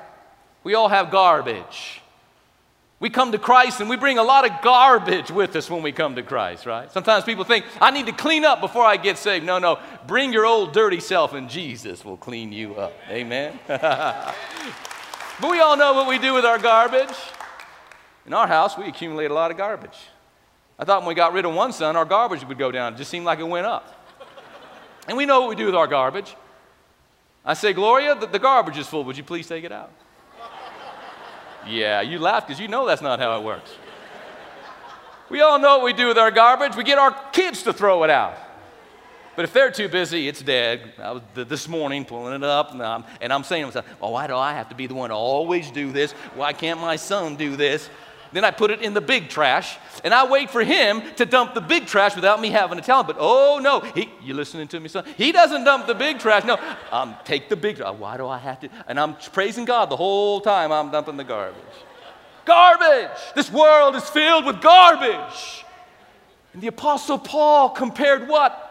We 0.63 0.74
all 0.74 0.89
have 0.89 1.12
garbage. 1.12 2.01
We 3.00 3.10
come 3.10 3.34
to 3.34 3.38
Christ 3.38 3.82
and 3.82 3.90
we 3.90 3.98
bring 3.98 4.18
a 4.18 4.24
lot 4.24 4.50
of 4.50 4.62
garbage 4.62 5.30
with 5.30 5.56
us 5.56 5.70
when 5.70 5.84
we 5.84 5.92
come 5.92 6.16
to 6.16 6.24
Christ, 6.24 6.66
right? 6.66 6.90
Sometimes 6.92 7.25
people 7.25 7.44
think, 7.44 7.66
I 7.82 7.92
need 7.92 8.06
to 8.06 8.14
clean 8.14 8.46
up 8.46 8.62
before 8.62 8.86
I 8.86 8.96
get 8.98 9.18
saved. 9.18 9.46
No, 9.46 9.60
no, 9.60 9.80
bring 10.08 10.32
your 10.32 10.46
old 10.46 10.72
dirty 10.72 11.02
self 11.02 11.34
and 11.34 11.50
Jesus 11.50 12.06
will 12.06 12.18
clean 12.18 12.54
you 12.54 12.75
up. 12.75 12.94
Amen? 13.10 13.60
But 15.40 15.52
we 15.52 15.60
all 15.60 15.75
know 15.75 15.94
what 15.94 16.08
we 16.08 16.18
do 16.18 16.34
with 16.34 16.46
our 16.46 16.58
garbage. 16.58 17.16
In 18.25 18.34
our 18.34 18.48
house, 18.48 18.78
we 18.78 18.86
accumulate 18.86 19.32
a 19.32 19.34
lot 19.34 19.52
of 19.52 19.58
garbage. 19.58 19.98
I 20.80 20.86
thought 20.86 21.02
when 21.02 21.10
we 21.10 21.14
got 21.14 21.34
rid 21.34 21.46
of 21.46 21.54
one 21.54 21.74
son, 21.74 21.96
our 21.96 22.06
garbage 22.06 22.46
would 22.46 22.58
go 22.58 22.72
down. 22.72 22.94
It 22.94 22.98
just 22.98 23.12
seemed 23.12 23.25
like 23.25 23.40
it 23.40 23.48
went 23.48 23.66
up. 23.66 24.06
And 25.08 25.18
we 25.18 25.25
know 25.25 25.42
what 25.42 25.50
we 25.50 25.56
do 25.56 25.66
with 25.66 25.75
our 25.75 25.88
garbage. 25.88 26.36
I 27.44 27.54
say, 27.54 27.74
Gloria, 27.74 28.16
the, 28.16 28.28
the 28.28 28.40
garbage 28.40 28.78
is 28.78 28.88
full. 28.88 29.04
Would 29.04 29.18
you 29.18 29.24
please 29.24 29.48
take 29.48 29.64
it 29.64 29.72
out? 29.72 29.92
Yeah, 31.67 32.01
you 32.01 32.19
laugh 32.19 32.48
because 32.48 32.60
you 32.60 32.67
know 32.67 32.86
that's 32.86 33.01
not 33.01 33.19
how 33.19 33.39
it 33.39 33.43
works. 33.43 33.72
We 35.29 35.41
all 35.41 35.57
know 35.60 35.77
what 35.77 35.86
we 35.86 35.93
do 35.93 36.07
with 36.07 36.17
our 36.17 36.31
garbage. 36.31 36.75
We 36.75 36.84
get 36.84 37.00
our 37.00 37.12
kids 37.31 37.63
to 37.63 37.74
throw 37.74 38.03
it 38.03 38.10
out. 38.10 38.38
But 39.36 39.43
if 39.43 39.53
they're 39.53 39.72
too 39.72 39.89
busy, 39.89 40.27
it's 40.27 40.41
dead. 40.41 40.93
I 40.98 41.12
was 41.12 41.22
this 41.34 41.67
morning 41.67 42.05
pulling 42.05 42.36
it 42.36 42.43
up, 42.43 42.72
and 42.72 42.81
I'm, 42.81 43.03
and 43.19 43.34
I'm 43.34 43.43
saying 43.43 43.63
to 43.63 43.67
myself, 43.67 43.86
well, 44.00 44.13
why 44.13 44.27
do 44.27 44.36
I 44.36 44.53
have 44.53 44.69
to 44.69 44.75
be 44.75 44.88
the 44.88 44.93
one 44.93 45.10
to 45.10 45.15
always 45.15 45.72
do 45.72 45.91
this? 45.91 46.13
Why 46.36 46.53
can't 46.53 46.79
my 46.79 46.95
son 46.95 47.36
do 47.36 47.55
this? 47.57 47.89
Then 48.36 48.44
I 48.44 48.51
put 48.51 48.70
it 48.70 48.82
in 48.82 48.94
the 48.94 49.00
big 49.00 49.30
trash, 49.30 49.77
and 50.04 50.13
I 50.13 50.30
wait 50.30 50.50
for 50.50 50.62
him 50.62 51.01
to 51.15 51.25
dump 51.25 51.54
the 51.54 51.62
big 51.62 51.86
trash 51.86 52.18
without 52.18 52.42
me 52.42 52.50
having 52.50 52.77
to 52.77 52.84
tell 52.84 53.00
him. 53.00 53.08
But 53.08 53.15
oh 53.18 53.62
no, 53.63 53.80
he, 53.80 54.10
you 54.22 54.34
listening 54.34 54.68
to 54.68 54.80
me, 54.82 54.89
son? 54.89 55.06
He 55.15 55.32
doesn't 55.32 55.63
dump 55.63 55.88
the 55.88 55.96
big 55.96 56.20
trash. 56.20 56.44
No, 56.44 56.60
um, 56.92 57.15
take 57.24 57.48
the 57.48 57.56
big 57.56 57.77
trash. 57.77 57.96
Why 57.98 58.18
do 58.18 58.27
I 58.27 58.38
have 58.38 58.60
to? 58.60 58.70
And 58.89 59.00
I'm 59.00 59.15
praising 59.32 59.63
God 59.63 59.89
the 59.89 59.96
whole 59.96 60.42
time 60.42 60.74
I'm 60.74 60.92
dumping 60.92 61.15
the 61.15 61.24
garbage. 61.24 61.62
Garbage! 62.44 63.18
This 63.36 63.50
world 63.50 63.96
is 63.96 64.04
filled 64.10 64.46
with 64.46 64.60
garbage. 64.62 65.63
And 66.51 66.62
the 66.62 66.68
Apostle 66.68 67.18
Paul 67.18 67.70
compared 67.70 68.27
what? 68.27 68.62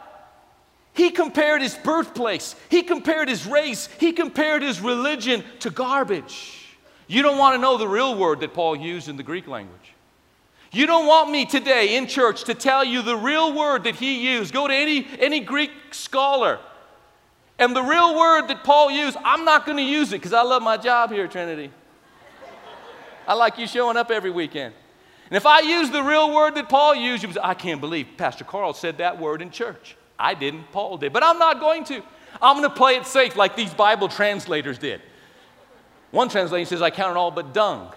He 0.93 1.11
compared 1.11 1.63
his 1.63 1.75
birthplace, 1.75 2.55
he 2.69 2.83
compared 2.83 3.31
his 3.31 3.47
race, 3.47 3.89
he 3.99 4.13
compared 4.13 4.61
his 4.61 4.83
religion 4.83 5.43
to 5.61 5.71
garbage. 5.71 6.64
You 7.07 7.23
don't 7.23 7.39
want 7.39 7.55
to 7.55 7.61
know 7.61 7.77
the 7.77 7.89
real 7.89 8.17
word 8.17 8.41
that 8.41 8.55
Paul 8.55 8.77
used 8.77 9.09
in 9.09 9.17
the 9.17 9.23
Greek 9.23 9.47
language. 9.47 9.95
You 10.73 10.87
don't 10.87 11.07
want 11.07 11.31
me 11.31 11.45
today 11.47 11.97
in 11.97 12.07
church 12.09 12.45
to 12.45 12.55
tell 12.55 12.83
you 12.85 13.03
the 13.03 13.17
real 13.17 13.55
word 13.55 13.85
that 13.85 13.95
he 13.95 14.29
used. 14.29 14.53
Go 14.53 14.67
to 14.67 14.75
any, 14.75 15.07
any 15.21 15.41
Greek 15.41 15.71
scholar. 15.93 16.59
And 17.59 17.77
the 17.77 17.83
real 17.83 18.19
word 18.19 18.49
that 18.49 18.65
Paul 18.65 18.91
used, 18.91 19.17
I'm 19.25 19.45
not 19.45 19.67
going 19.67 19.79
to 19.79 19.85
use 19.85 20.13
it 20.13 20.17
because 20.17 20.33
I 20.33 20.43
love 20.43 20.63
my 20.63 20.77
job 20.77 21.13
here 21.13 21.27
at 21.27 21.31
Trinity. 21.31 21.71
I 23.27 23.35
like 23.35 23.59
you 23.59 23.67
showing 23.67 23.97
up 23.97 24.11
every 24.11 24.31
weekend. 24.31 24.75
And 25.31 25.37
if 25.37 25.47
I 25.47 25.61
use 25.61 25.91
the 25.91 26.03
real 26.03 26.35
word 26.35 26.57
that 26.57 26.69
Paul 26.69 26.95
used, 26.95 27.23
you 27.23 27.33
say, 27.33 27.41
I 27.43 27.55
can't 27.55 27.81
believe 27.81 28.09
Pastor 28.17 28.45
Carl 28.45 28.75
said 28.75 28.99
that 28.99 29.19
word 29.19 29.43
in 29.43 29.51
church. 29.51 29.97
I 30.19 30.35
didn't, 30.35 30.71
Paul 30.73 30.99
did. 30.99 31.13
But 31.13 31.23
I'm 31.23 31.39
not 31.39 31.61
going 31.61 31.85
to. 31.85 32.03
I'm 32.43 32.57
going 32.59 32.69
to 32.69 32.77
play 32.77 32.97
it 32.97 33.07
safe 33.07 33.37
like 33.37 33.55
these 33.55 33.73
Bible 33.73 34.09
translators 34.09 34.77
did. 34.77 35.01
One 36.15 36.29
translation 36.29 36.69
says, 36.69 36.81
I 36.81 36.91
count 36.91 37.11
it 37.11 37.17
all 37.17 37.33
but 37.33 37.53
dung. 37.53 37.93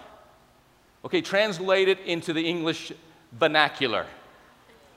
Okay, 1.04 1.20
translate 1.20 1.86
it 1.88 2.00
into 2.00 2.32
the 2.32 2.44
English 2.44 2.90
vernacular. 3.30 4.06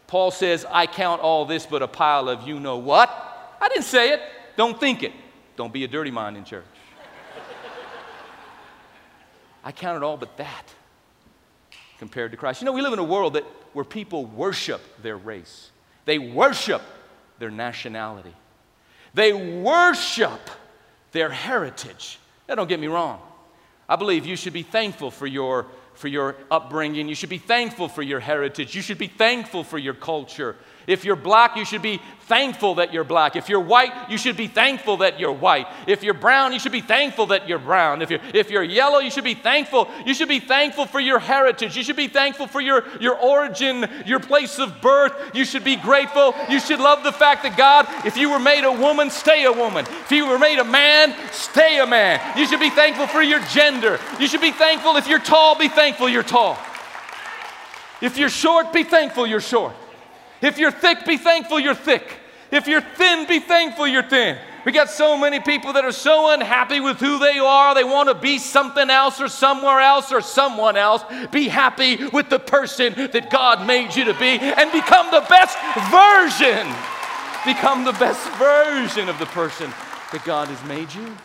Paul 0.08 0.32
says, 0.32 0.66
I 0.68 0.88
count 0.88 1.22
all 1.22 1.46
this 1.46 1.68
but 1.68 1.84
a 1.84 1.88
pile 1.88 2.30
of 2.30 2.48
you 2.48 2.60
know 2.60 2.78
what. 2.78 3.10
I 3.62 3.70
didn't 3.70 3.84
say 3.84 4.10
it. 4.10 4.22
Don't 4.58 4.80
think 4.80 5.04
it. 5.04 5.14
Don't 5.56 5.72
be 5.72 5.84
a 5.84 5.88
dirty 5.88 6.10
mind 6.10 6.36
in 6.36 6.44
church. 6.44 6.66
I 9.64 9.72
count 9.72 9.98
it 9.98 10.04
all 10.04 10.18
but 10.18 10.38
that 10.38 10.74
compared 12.00 12.32
to 12.32 12.38
Christ. 12.38 12.60
You 12.60 12.66
know, 12.66 12.74
we 12.74 12.82
live 12.82 12.94
in 12.94 12.98
a 12.98 13.04
world 13.04 13.36
that, 13.36 13.44
where 13.74 13.86
people 13.86 14.26
worship 14.26 14.82
their 15.04 15.18
race, 15.18 15.70
they 16.06 16.18
worship 16.18 16.82
their 17.38 17.52
nationality, 17.52 18.34
they 19.14 19.32
worship 19.62 20.50
their 21.12 21.30
heritage. 21.30 22.18
Now, 22.48 22.56
don't 22.56 22.68
get 22.68 22.80
me 22.80 22.88
wrong. 22.88 23.22
I 23.88 23.96
believe 23.96 24.26
you 24.26 24.36
should 24.36 24.54
be 24.54 24.64
thankful 24.64 25.12
for 25.12 25.28
your, 25.28 25.68
for 25.96 26.08
your 26.08 26.36
upbringing. 26.50 27.10
You 27.10 27.16
should 27.16 27.30
be 27.30 27.38
thankful 27.38 27.90
for 27.90 28.02
your 28.02 28.20
heritage. 28.20 28.76
You 28.76 28.82
should 28.82 28.98
be 28.98 29.08
thankful 29.08 29.64
for 29.64 29.78
your 29.78 29.94
culture. 29.94 30.56
If 30.88 31.06
you're 31.06 31.16
black, 31.16 31.56
you 31.56 31.66
should 31.66 31.82
be 31.82 32.02
thankful 32.32 32.76
that 32.76 32.94
you're 32.94 33.04
black. 33.04 33.36
If 33.36 33.50
you're 33.50 33.60
white, 33.60 33.92
you 34.10 34.18
should 34.18 34.38
be 34.38 34.48
thankful 34.48 34.98
that 34.98 35.20
you're 35.20 35.34
white. 35.34 35.68
If 35.86 36.02
you're 36.02 36.14
brown, 36.14 36.54
you 36.54 36.60
should 36.60 36.72
be 36.72 36.80
thankful 36.80 37.26
that 37.28 37.48
you're 37.48 37.60
brown. 37.60 38.02
If 38.02 38.10
you're, 38.10 38.22
if 38.34 38.50
you're 38.50 38.64
yellow, 38.64 39.00
you 39.00 39.12
should 39.12 39.26
be 39.26 39.34
thankful. 39.34 39.90
You 40.06 40.14
should 40.14 40.30
be 40.30 40.40
thankful 40.40 40.86
for 40.86 41.02
your 41.02 41.20
heritage. 41.20 41.76
You 41.76 41.84
should 41.84 41.98
be 41.98 42.08
thankful 42.08 42.48
for 42.48 42.62
your, 42.62 42.86
your 43.00 43.18
origin, 43.18 43.86
your 44.06 44.22
place 44.22 44.60
of 44.60 44.82
birth. 44.82 45.14
You 45.36 45.44
should 45.44 45.66
be 45.66 45.76
grateful. 45.76 46.34
You 46.50 46.62
should 46.62 46.80
love 46.80 47.04
the 47.04 47.12
fact 47.12 47.44
that 47.44 47.58
God, 47.58 47.86
if 48.06 48.16
you 48.16 48.32
were 48.32 48.40
made 48.40 48.64
a 48.64 48.72
woman, 48.72 49.10
stay 49.10 49.44
a 49.44 49.52
woman. 49.52 49.86
If 49.86 50.12
you 50.12 50.26
were 50.26 50.40
made 50.40 50.60
a 50.60 50.64
man, 50.64 51.14
stay 51.32 51.80
a 51.80 51.86
man. 51.86 52.22
You 52.38 52.48
should 52.48 52.62
be 52.62 52.70
thankful 52.70 53.08
for 53.08 53.22
your 53.22 53.42
gender. 53.48 54.00
You 54.22 54.28
should 54.28 54.42
be 54.42 54.52
thankful 54.52 54.96
if 54.96 55.06
you're 55.08 55.20
tall, 55.20 55.58
be 55.58 55.68
thankful 55.68 56.08
you're 56.08 56.24
tall. 56.24 56.58
If 58.02 58.18
you're 58.18 58.30
short, 58.30 58.72
be 58.72 58.84
thankful 58.84 59.28
you're 59.28 59.42
short. 59.42 59.76
If 60.42 60.58
you're 60.58 60.72
thick, 60.72 61.06
be 61.06 61.18
thankful 61.18 61.60
you're 61.60 61.76
thick. 61.76 62.18
If 62.52 62.68
you're 62.68 62.82
thin, 62.82 63.28
be 63.28 63.40
thankful 63.40 63.88
you're 63.88 64.04
thin. 64.04 64.38
We 64.66 64.72
got 64.72 64.90
so 64.90 65.18
many 65.18 65.40
people 65.40 65.74
that 65.74 65.86
are 65.86 65.92
so 65.92 66.32
unhappy 66.32 66.80
with 66.80 67.00
who 67.00 67.18
they 67.18 67.40
are, 67.40 67.74
they 67.74 67.84
want 67.84 68.10
to 68.10 68.16
be 68.16 68.38
something 68.38 68.90
else 68.90 69.20
or 69.20 69.28
somewhere 69.28 69.80
else 69.80 70.12
or 70.12 70.22
someone 70.22 70.78
else. 70.78 71.04
Be 71.32 71.48
happy 71.48 72.06
with 72.08 72.30
the 72.30 72.40
person 72.40 72.94
that 72.94 73.32
God 73.32 73.66
made 73.66 73.96
you 73.96 74.06
to 74.06 74.14
be 74.14 74.38
and 74.40 74.72
become 74.72 75.10
the 75.10 75.26
best 75.28 75.58
version. 75.90 76.68
Become 77.44 77.86
the 77.86 77.94
best 77.94 78.28
version 78.34 79.10
of 79.10 79.18
the 79.18 79.26
person 79.28 79.72
that 80.12 80.24
God 80.26 80.48
has 80.48 80.64
made 80.68 80.94
you. 80.94 81.16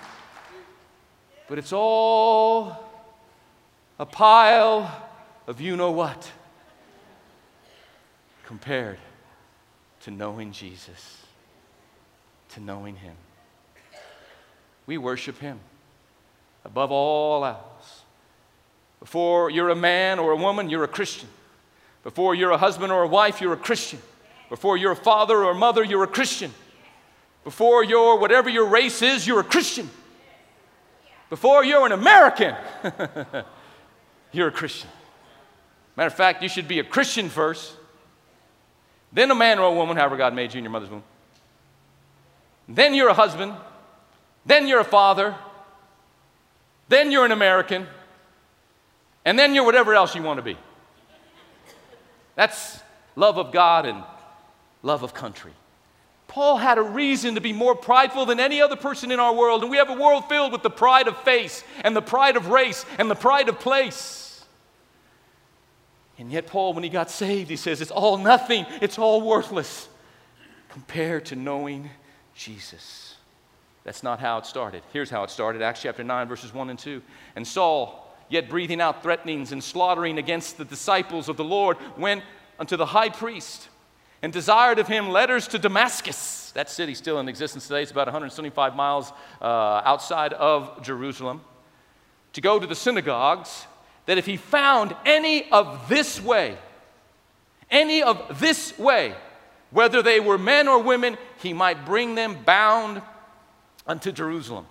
But 1.46 1.58
it's 1.58 1.72
all 1.72 2.84
a 3.98 4.06
pile 4.06 5.08
of 5.46 5.60
you 5.60 5.76
know 5.76 5.90
what 5.90 6.30
compared 8.46 8.98
to 10.06 10.12
knowing 10.12 10.52
Jesus, 10.52 11.24
to 12.50 12.60
knowing 12.60 12.94
Him. 12.94 13.16
We 14.86 14.98
worship 14.98 15.36
Him 15.40 15.58
above 16.64 16.92
all 16.92 17.44
else. 17.44 18.02
Before 19.00 19.50
you're 19.50 19.70
a 19.70 19.74
man 19.74 20.20
or 20.20 20.30
a 20.30 20.36
woman, 20.36 20.70
you're 20.70 20.84
a 20.84 20.88
Christian. 20.88 21.28
Before 22.04 22.36
you're 22.36 22.52
a 22.52 22.56
husband 22.56 22.92
or 22.92 23.02
a 23.02 23.08
wife, 23.08 23.40
you're 23.40 23.52
a 23.52 23.56
Christian. 23.56 23.98
Before 24.48 24.76
you're 24.76 24.92
a 24.92 24.96
father 24.96 25.42
or 25.42 25.50
a 25.50 25.56
mother, 25.56 25.82
you're 25.82 26.04
a 26.04 26.06
Christian. 26.06 26.54
Before 27.42 27.82
you're 27.82 28.16
whatever 28.16 28.48
your 28.48 28.66
race 28.66 29.02
is, 29.02 29.26
you're 29.26 29.40
a 29.40 29.44
Christian. 29.44 29.90
Before 31.30 31.64
you're 31.64 31.84
an 31.84 31.90
American, 31.90 32.54
you're 34.30 34.48
a 34.48 34.52
Christian. 34.52 34.88
Matter 35.96 36.06
of 36.06 36.14
fact, 36.14 36.44
you 36.44 36.48
should 36.48 36.68
be 36.68 36.78
a 36.78 36.84
Christian 36.84 37.28
first 37.28 37.72
then 39.16 39.30
a 39.30 39.34
man 39.34 39.58
or 39.58 39.64
a 39.64 39.72
woman, 39.72 39.96
however 39.96 40.18
God 40.18 40.34
made 40.34 40.52
you 40.52 40.58
in 40.58 40.64
your 40.64 40.70
mother's 40.70 40.90
womb. 40.90 41.02
Then 42.68 42.92
you're 42.92 43.08
a 43.08 43.14
husband. 43.14 43.54
Then 44.44 44.68
you're 44.68 44.80
a 44.80 44.84
father. 44.84 45.34
Then 46.90 47.10
you're 47.10 47.24
an 47.24 47.32
American. 47.32 47.86
And 49.24 49.38
then 49.38 49.54
you're 49.54 49.64
whatever 49.64 49.94
else 49.94 50.14
you 50.14 50.22
want 50.22 50.36
to 50.36 50.42
be. 50.42 50.58
That's 52.34 52.78
love 53.14 53.38
of 53.38 53.52
God 53.52 53.86
and 53.86 54.04
love 54.82 55.02
of 55.02 55.14
country. 55.14 55.52
Paul 56.28 56.58
had 56.58 56.76
a 56.76 56.82
reason 56.82 57.36
to 57.36 57.40
be 57.40 57.54
more 57.54 57.74
prideful 57.74 58.26
than 58.26 58.38
any 58.38 58.60
other 58.60 58.76
person 58.76 59.10
in 59.10 59.18
our 59.18 59.34
world, 59.34 59.62
and 59.62 59.70
we 59.70 59.78
have 59.78 59.88
a 59.88 59.94
world 59.94 60.28
filled 60.28 60.52
with 60.52 60.62
the 60.62 60.68
pride 60.68 61.08
of 61.08 61.16
face 61.22 61.64
and 61.80 61.96
the 61.96 62.02
pride 62.02 62.36
of 62.36 62.48
race 62.48 62.84
and 62.98 63.10
the 63.10 63.14
pride 63.14 63.48
of 63.48 63.58
place. 63.58 64.25
And 66.18 66.32
yet, 66.32 66.46
Paul, 66.46 66.72
when 66.72 66.82
he 66.82 66.90
got 66.90 67.10
saved, 67.10 67.50
he 67.50 67.56
says 67.56 67.80
it's 67.80 67.90
all 67.90 68.16
nothing, 68.16 68.64
it's 68.80 68.98
all 68.98 69.20
worthless 69.20 69.88
compared 70.70 71.26
to 71.26 71.36
knowing 71.36 71.90
Jesus. 72.34 73.16
That's 73.84 74.02
not 74.02 74.18
how 74.18 74.38
it 74.38 74.46
started. 74.46 74.82
Here's 74.92 75.10
how 75.10 75.22
it 75.24 75.30
started 75.30 75.62
Acts 75.62 75.82
chapter 75.82 76.02
9, 76.02 76.28
verses 76.28 76.52
1 76.52 76.70
and 76.70 76.78
2. 76.78 77.02
And 77.36 77.46
Saul, 77.46 78.14
yet 78.28 78.48
breathing 78.48 78.80
out 78.80 79.02
threatenings 79.02 79.52
and 79.52 79.62
slaughtering 79.62 80.18
against 80.18 80.58
the 80.58 80.64
disciples 80.64 81.28
of 81.28 81.36
the 81.36 81.44
Lord, 81.44 81.76
went 81.96 82.24
unto 82.58 82.76
the 82.76 82.86
high 82.86 83.10
priest 83.10 83.68
and 84.22 84.32
desired 84.32 84.78
of 84.78 84.88
him 84.88 85.10
letters 85.10 85.46
to 85.48 85.58
Damascus. 85.58 86.50
That 86.52 86.70
city 86.70 86.94
still 86.94 87.20
in 87.20 87.28
existence 87.28 87.68
today. 87.68 87.82
It's 87.82 87.92
about 87.92 88.06
175 88.06 88.74
miles 88.74 89.12
uh, 89.40 89.44
outside 89.84 90.32
of 90.32 90.82
Jerusalem. 90.82 91.42
To 92.32 92.40
go 92.40 92.58
to 92.58 92.66
the 92.66 92.74
synagogues 92.74 93.66
that 94.06 94.18
if 94.18 94.26
he 94.26 94.36
found 94.36 94.94
any 95.04 95.50
of 95.50 95.88
this 95.88 96.20
way, 96.20 96.56
any 97.70 98.02
of 98.02 98.40
this 98.40 98.78
way, 98.78 99.14
whether 99.70 100.02
they 100.02 100.20
were 100.20 100.38
men 100.38 100.68
or 100.68 100.82
women, 100.82 101.18
he 101.42 101.52
might 101.52 101.84
bring 101.84 102.14
them 102.14 102.38
bound 102.44 103.02
unto 103.86 104.12
Jerusalem. 104.12 104.66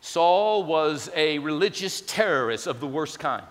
Saul 0.00 0.64
was 0.64 1.10
a 1.16 1.38
religious 1.40 2.00
terrorist 2.02 2.66
of 2.66 2.80
the 2.80 2.86
worst 2.86 3.18
kind. 3.18 3.44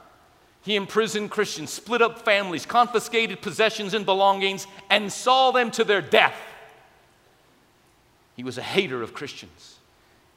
He 0.62 0.76
imprisoned 0.76 1.32
Christians, 1.32 1.72
split 1.72 2.02
up 2.02 2.24
families, 2.24 2.66
confiscated 2.66 3.42
possessions 3.42 3.94
and 3.94 4.06
belongings, 4.06 4.66
and 4.90 5.12
saw 5.12 5.52
them 5.52 5.70
to 5.72 5.84
their 5.84 6.02
death. 6.02 6.36
He 8.36 8.44
was 8.44 8.58
a 8.58 8.64
hater 8.64 9.02
of 9.02 9.14
Christians. 9.14 9.76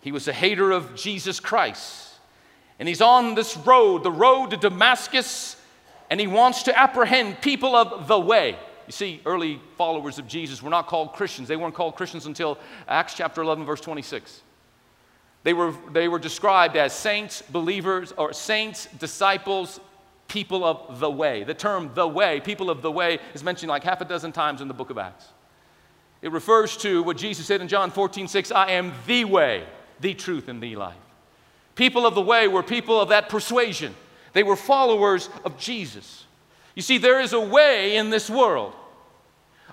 He 0.00 0.12
was 0.12 0.28
a 0.28 0.32
hater 0.32 0.70
of 0.70 0.94
Jesus 0.94 1.40
Christ. 1.40 2.07
And 2.78 2.88
he's 2.88 3.00
on 3.00 3.34
this 3.34 3.56
road, 3.56 4.04
the 4.04 4.10
road 4.10 4.50
to 4.50 4.56
Damascus, 4.56 5.56
and 6.10 6.20
he 6.20 6.26
wants 6.26 6.62
to 6.64 6.78
apprehend 6.78 7.40
people 7.40 7.74
of 7.74 8.06
the 8.08 8.18
way. 8.18 8.56
You 8.86 8.92
see, 8.92 9.20
early 9.26 9.60
followers 9.76 10.18
of 10.18 10.26
Jesus 10.26 10.62
were 10.62 10.70
not 10.70 10.86
called 10.86 11.12
Christians. 11.12 11.48
They 11.48 11.56
weren't 11.56 11.74
called 11.74 11.96
Christians 11.96 12.26
until 12.26 12.56
Acts 12.86 13.14
chapter 13.14 13.42
11, 13.42 13.66
verse 13.66 13.80
26. 13.80 14.42
They 15.42 15.52
were, 15.52 15.74
they 15.92 16.08
were 16.08 16.18
described 16.18 16.76
as 16.76 16.92
saints, 16.92 17.42
believers, 17.42 18.12
or 18.16 18.32
saints, 18.32 18.86
disciples, 18.98 19.80
people 20.26 20.64
of 20.64 21.00
the 21.00 21.10
way. 21.10 21.44
The 21.44 21.54
term 21.54 21.90
the 21.94 22.06
way, 22.06 22.40
people 22.40 22.70
of 22.70 22.80
the 22.80 22.90
way, 22.90 23.18
is 23.34 23.42
mentioned 23.42 23.70
like 23.70 23.84
half 23.84 24.00
a 24.00 24.04
dozen 24.04 24.32
times 24.32 24.60
in 24.60 24.68
the 24.68 24.74
book 24.74 24.90
of 24.90 24.98
Acts. 24.98 25.26
It 26.22 26.32
refers 26.32 26.76
to 26.78 27.02
what 27.02 27.16
Jesus 27.16 27.46
said 27.46 27.60
in 27.60 27.68
John 27.68 27.90
14, 27.90 28.28
6, 28.28 28.52
I 28.52 28.72
am 28.72 28.92
the 29.06 29.24
way, 29.24 29.64
the 30.00 30.14
truth, 30.14 30.48
and 30.48 30.62
the 30.62 30.76
life. 30.76 30.96
People 31.78 32.06
of 32.06 32.16
the 32.16 32.20
way 32.20 32.48
were 32.48 32.64
people 32.64 33.00
of 33.00 33.10
that 33.10 33.28
persuasion. 33.28 33.94
They 34.32 34.42
were 34.42 34.56
followers 34.56 35.30
of 35.44 35.56
Jesus. 35.58 36.24
You 36.74 36.82
see, 36.82 36.98
there 36.98 37.20
is 37.20 37.32
a 37.32 37.40
way 37.40 37.96
in 37.96 38.10
this 38.10 38.28
world, 38.28 38.74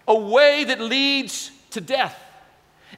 a 0.07 0.15
way 0.15 0.65
that 0.65 0.79
leads 0.79 1.50
to 1.71 1.81
death. 1.81 2.15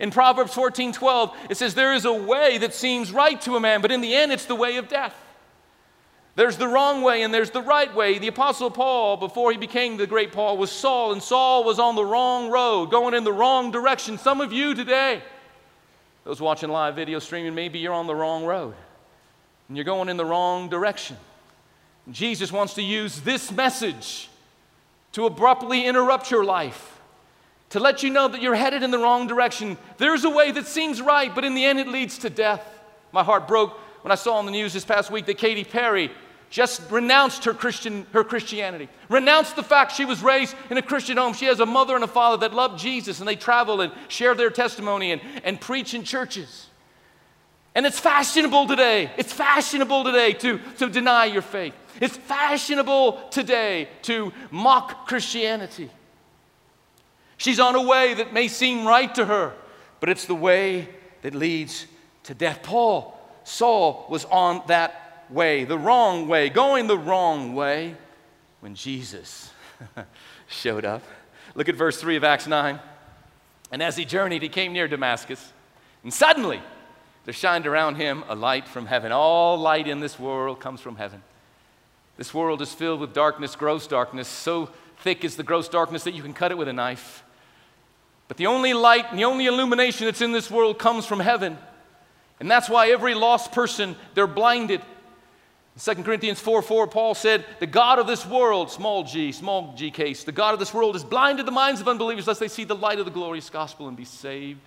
In 0.01 0.11
Proverbs 0.11 0.53
14 0.53 0.91
12, 0.91 1.37
it 1.49 1.55
says, 1.55 1.73
There 1.73 1.93
is 1.93 2.03
a 2.03 2.11
way 2.11 2.57
that 2.57 2.73
seems 2.73 3.13
right 3.13 3.39
to 3.43 3.55
a 3.55 3.61
man, 3.61 3.79
but 3.79 3.93
in 3.93 4.01
the 4.01 4.13
end, 4.13 4.33
it's 4.33 4.43
the 4.43 4.55
way 4.55 4.75
of 4.75 4.89
death. 4.89 5.15
There's 6.35 6.57
the 6.57 6.67
wrong 6.67 7.01
way 7.01 7.21
and 7.23 7.33
there's 7.33 7.51
the 7.51 7.61
right 7.61 7.95
way. 7.95 8.19
The 8.19 8.27
Apostle 8.27 8.69
Paul, 8.69 9.15
before 9.15 9.53
he 9.53 9.57
became 9.57 9.95
the 9.95 10.05
great 10.05 10.33
Paul, 10.33 10.57
was 10.57 10.69
Saul, 10.69 11.13
and 11.13 11.23
Saul 11.23 11.63
was 11.63 11.79
on 11.79 11.95
the 11.95 12.03
wrong 12.03 12.49
road, 12.49 12.91
going 12.91 13.13
in 13.13 13.23
the 13.23 13.31
wrong 13.31 13.71
direction. 13.71 14.17
Some 14.17 14.41
of 14.41 14.51
you 14.51 14.75
today, 14.75 15.21
those 16.25 16.41
watching 16.41 16.69
live 16.69 16.95
video 16.95 17.19
streaming, 17.19 17.55
maybe 17.55 17.79
you're 17.79 17.93
on 17.93 18.05
the 18.05 18.13
wrong 18.13 18.43
road 18.43 18.75
and 19.67 19.77
you're 19.77 19.83
going 19.83 20.09
in 20.09 20.17
the 20.17 20.25
wrong 20.25 20.69
direction. 20.69 21.17
Jesus 22.11 22.51
wants 22.51 22.75
to 22.75 22.81
use 22.81 23.19
this 23.21 23.51
message 23.51 24.29
to 25.11 25.25
abruptly 25.25 25.85
interrupt 25.85 26.31
your 26.31 26.45
life, 26.45 26.99
to 27.69 27.79
let 27.79 28.03
you 28.03 28.09
know 28.09 28.27
that 28.27 28.41
you're 28.41 28.55
headed 28.55 28.83
in 28.83 28.91
the 28.91 28.97
wrong 28.97 29.27
direction. 29.27 29.77
There's 29.97 30.23
a 30.23 30.29
way 30.29 30.51
that 30.51 30.67
seems 30.67 31.01
right, 31.01 31.33
but 31.33 31.43
in 31.43 31.53
the 31.53 31.65
end 31.65 31.79
it 31.79 31.87
leads 31.87 32.19
to 32.19 32.29
death. 32.29 32.61
My 33.11 33.23
heart 33.23 33.47
broke 33.47 33.73
when 34.03 34.11
I 34.11 34.15
saw 34.15 34.35
on 34.35 34.45
the 34.45 34.51
news 34.51 34.73
this 34.73 34.85
past 34.85 35.11
week 35.11 35.25
that 35.25 35.37
Katy 35.37 35.63
Perry 35.63 36.11
just 36.49 36.89
renounced 36.89 37.43
her, 37.43 37.53
Christian, 37.53 38.05
her 38.13 38.23
Christianity, 38.23 38.87
renounced 39.09 39.57
the 39.57 39.63
fact 39.63 39.91
she 39.91 40.05
was 40.05 40.23
raised 40.23 40.55
in 40.69 40.77
a 40.77 40.81
Christian 40.81 41.17
home. 41.17 41.33
She 41.33 41.45
has 41.45 41.59
a 41.59 41.65
mother 41.65 41.95
and 41.95 42.05
a 42.05 42.07
father 42.07 42.37
that 42.37 42.55
love 42.55 42.79
Jesus, 42.79 43.19
and 43.19 43.27
they 43.27 43.35
travel 43.35 43.81
and 43.81 43.91
share 44.07 44.33
their 44.33 44.49
testimony 44.49 45.11
and, 45.11 45.21
and 45.43 45.59
preach 45.59 45.93
in 45.93 46.03
churches. 46.03 46.66
And 47.77 47.85
it's 47.85 47.99
fashionable 47.99 48.65
today. 48.65 49.11
It's 49.17 49.31
fashionable 49.31 50.03
today 50.03 50.33
to, 50.33 50.59
to 50.79 50.89
deny 50.89 51.25
your 51.25 51.43
faith. 51.43 51.75
It's 52.01 52.17
fashionable 52.17 53.29
today 53.29 53.87
to 54.01 54.33
mock 54.49 55.07
Christianity. 55.07 55.91
She's 57.37 57.59
on 57.59 57.75
a 57.75 57.81
way 57.83 58.15
that 58.15 58.33
may 58.33 58.47
seem 58.47 58.87
right 58.87 59.13
to 59.13 59.25
her, 59.25 59.53
but 59.99 60.09
it's 60.09 60.25
the 60.25 60.33
way 60.33 60.89
that 61.21 61.35
leads 61.35 61.85
to 62.23 62.33
death. 62.33 62.63
Paul, 62.63 63.15
Saul 63.43 64.07
was 64.09 64.25
on 64.25 64.63
that 64.65 65.25
way, 65.29 65.63
the 65.63 65.77
wrong 65.77 66.27
way, 66.27 66.49
going 66.49 66.87
the 66.87 66.97
wrong 66.97 67.53
way 67.53 67.95
when 68.59 68.73
Jesus 68.73 69.51
showed 70.47 70.83
up. 70.83 71.03
Look 71.53 71.69
at 71.69 71.75
verse 71.75 72.01
3 72.01 72.15
of 72.15 72.23
Acts 72.23 72.47
9. 72.47 72.79
And 73.71 73.83
as 73.83 73.95
he 73.95 74.03
journeyed, 74.03 74.41
he 74.41 74.49
came 74.49 74.73
near 74.73 74.87
Damascus, 74.87 75.53
and 76.01 76.11
suddenly 76.11 76.59
there 77.27 77.33
shined 77.33 77.67
around 77.67 77.95
him 77.95 78.23
a 78.29 78.35
light 78.35 78.69
from 78.69 78.85
heaven. 78.85 79.11
All 79.11 79.57
light 79.57 79.85
in 79.85 79.99
this 79.99 80.17
world 80.17 80.61
comes 80.61 80.79
from 80.79 80.95
heaven. 80.95 81.21
This 82.15 82.33
world 82.33 82.61
is 82.61 82.73
filled 82.73 83.01
with 83.01 83.13
darkness, 83.13 83.53
gross 83.53 83.85
darkness, 83.85 84.29
so 84.29 84.69
thick 84.99 85.25
is 85.25 85.35
the 85.35 85.43
gross 85.43 85.67
darkness 85.67 86.05
that 86.05 86.13
you 86.13 86.23
can 86.23 86.31
cut 86.31 86.53
it 86.53 86.57
with 86.57 86.69
a 86.69 86.73
knife. 86.73 87.25
But 88.29 88.37
the 88.37 88.47
only 88.47 88.73
light 88.73 89.07
and 89.09 89.19
the 89.19 89.25
only 89.25 89.45
illumination 89.45 90.05
that's 90.05 90.21
in 90.21 90.31
this 90.31 90.49
world 90.49 90.79
comes 90.79 91.05
from 91.05 91.19
heaven. 91.19 91.57
And 92.39 92.49
that's 92.49 92.69
why 92.69 92.91
every 92.91 93.13
lost 93.13 93.51
person, 93.51 93.97
they're 94.13 94.25
blinded. 94.25 94.79
In 94.79 95.95
2 95.95 96.03
Corinthians 96.03 96.39
4 96.39 96.61
4, 96.61 96.87
Paul 96.87 97.13
said, 97.13 97.43
The 97.59 97.67
God 97.67 97.99
of 97.99 98.07
this 98.07 98.25
world, 98.25 98.71
small 98.71 99.03
g, 99.03 99.33
small 99.33 99.73
g 99.75 99.91
case, 99.91 100.23
the 100.23 100.31
God 100.31 100.53
of 100.53 100.61
this 100.61 100.73
world 100.73 100.95
has 100.95 101.03
blinded 101.03 101.45
the 101.45 101.51
minds 101.51 101.81
of 101.81 101.89
unbelievers 101.89 102.25
lest 102.25 102.39
they 102.39 102.47
see 102.47 102.63
the 102.63 102.73
light 102.73 102.99
of 102.99 103.05
the 103.05 103.11
glorious 103.11 103.49
gospel 103.49 103.89
and 103.89 103.97
be 103.97 104.05
saved. 104.05 104.61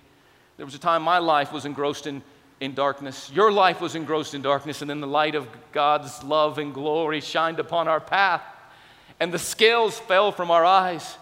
There 0.57 0.65
was 0.67 0.75
a 0.75 0.79
time 0.79 1.01
my 1.01 1.17
life 1.17 1.51
was 1.51 1.65
engrossed 1.65 2.05
in, 2.05 2.21
in 2.61 2.75
darkness. 2.75 3.29
Your 3.33 3.51
life 3.51 3.81
was 3.81 3.95
engrossed 3.95 4.33
in 4.33 4.43
darkness, 4.43 4.81
and 4.81 4.89
then 4.89 5.01
the 5.01 5.07
light 5.07 5.35
of 5.35 5.47
God's 5.73 6.23
love 6.23 6.59
and 6.59 6.73
glory 6.73 7.19
shined 7.19 7.59
upon 7.59 7.89
our 7.89 7.99
path, 7.99 8.43
and 9.19 9.33
the 9.33 9.39
scales 9.39 9.99
fell 9.99 10.31
from 10.31 10.49
our 10.51 10.63
eyes. 10.63 11.17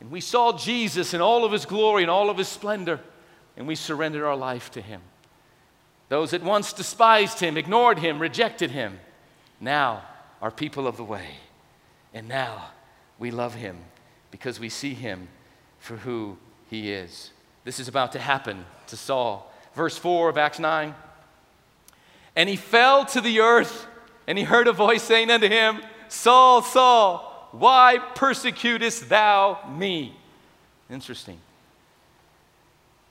And 0.00 0.10
we 0.10 0.20
saw 0.20 0.56
Jesus 0.56 1.12
in 1.12 1.20
all 1.20 1.44
of 1.44 1.52
his 1.52 1.66
glory 1.66 2.02
and 2.02 2.10
all 2.10 2.30
of 2.30 2.38
his 2.38 2.48
splendor, 2.48 3.00
and 3.56 3.66
we 3.66 3.74
surrendered 3.74 4.24
our 4.24 4.36
life 4.36 4.70
to 4.72 4.80
him. 4.80 5.02
Those 6.08 6.30
that 6.30 6.42
once 6.42 6.72
despised 6.72 7.38
him, 7.40 7.58
ignored 7.58 7.98
him, 7.98 8.18
rejected 8.18 8.70
him, 8.70 8.98
now 9.60 10.02
are 10.40 10.50
people 10.50 10.86
of 10.86 10.96
the 10.96 11.04
way. 11.04 11.28
And 12.14 12.28
now 12.28 12.70
we 13.18 13.30
love 13.30 13.54
him 13.54 13.76
because 14.30 14.58
we 14.58 14.70
see 14.70 14.94
him 14.94 15.28
for 15.78 15.96
who 15.96 16.38
he 16.70 16.90
is. 16.90 17.32
This 17.64 17.78
is 17.78 17.88
about 17.88 18.12
to 18.12 18.18
happen 18.18 18.64
to 18.86 18.96
Saul. 18.96 19.52
Verse 19.78 19.96
4 19.96 20.30
of 20.30 20.36
Acts 20.36 20.58
9. 20.58 20.92
And 22.34 22.48
he 22.48 22.56
fell 22.56 23.04
to 23.06 23.20
the 23.20 23.38
earth, 23.38 23.86
and 24.26 24.36
he 24.36 24.42
heard 24.42 24.66
a 24.66 24.72
voice 24.72 25.04
saying 25.04 25.30
unto 25.30 25.46
him, 25.48 25.80
Saul, 26.08 26.62
Saul, 26.62 27.48
why 27.52 27.98
persecutest 28.16 29.08
thou 29.08 29.60
me? 29.70 30.16
Interesting. 30.90 31.38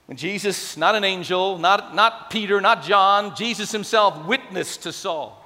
When 0.04 0.18
Jesus, 0.18 0.76
not 0.76 0.94
an 0.94 1.04
angel, 1.04 1.56
not, 1.56 1.94
not 1.94 2.28
Peter, 2.28 2.60
not 2.60 2.82
John, 2.82 3.34
Jesus 3.34 3.72
himself 3.72 4.26
witnessed 4.26 4.82
to 4.82 4.92
Saul. 4.92 5.42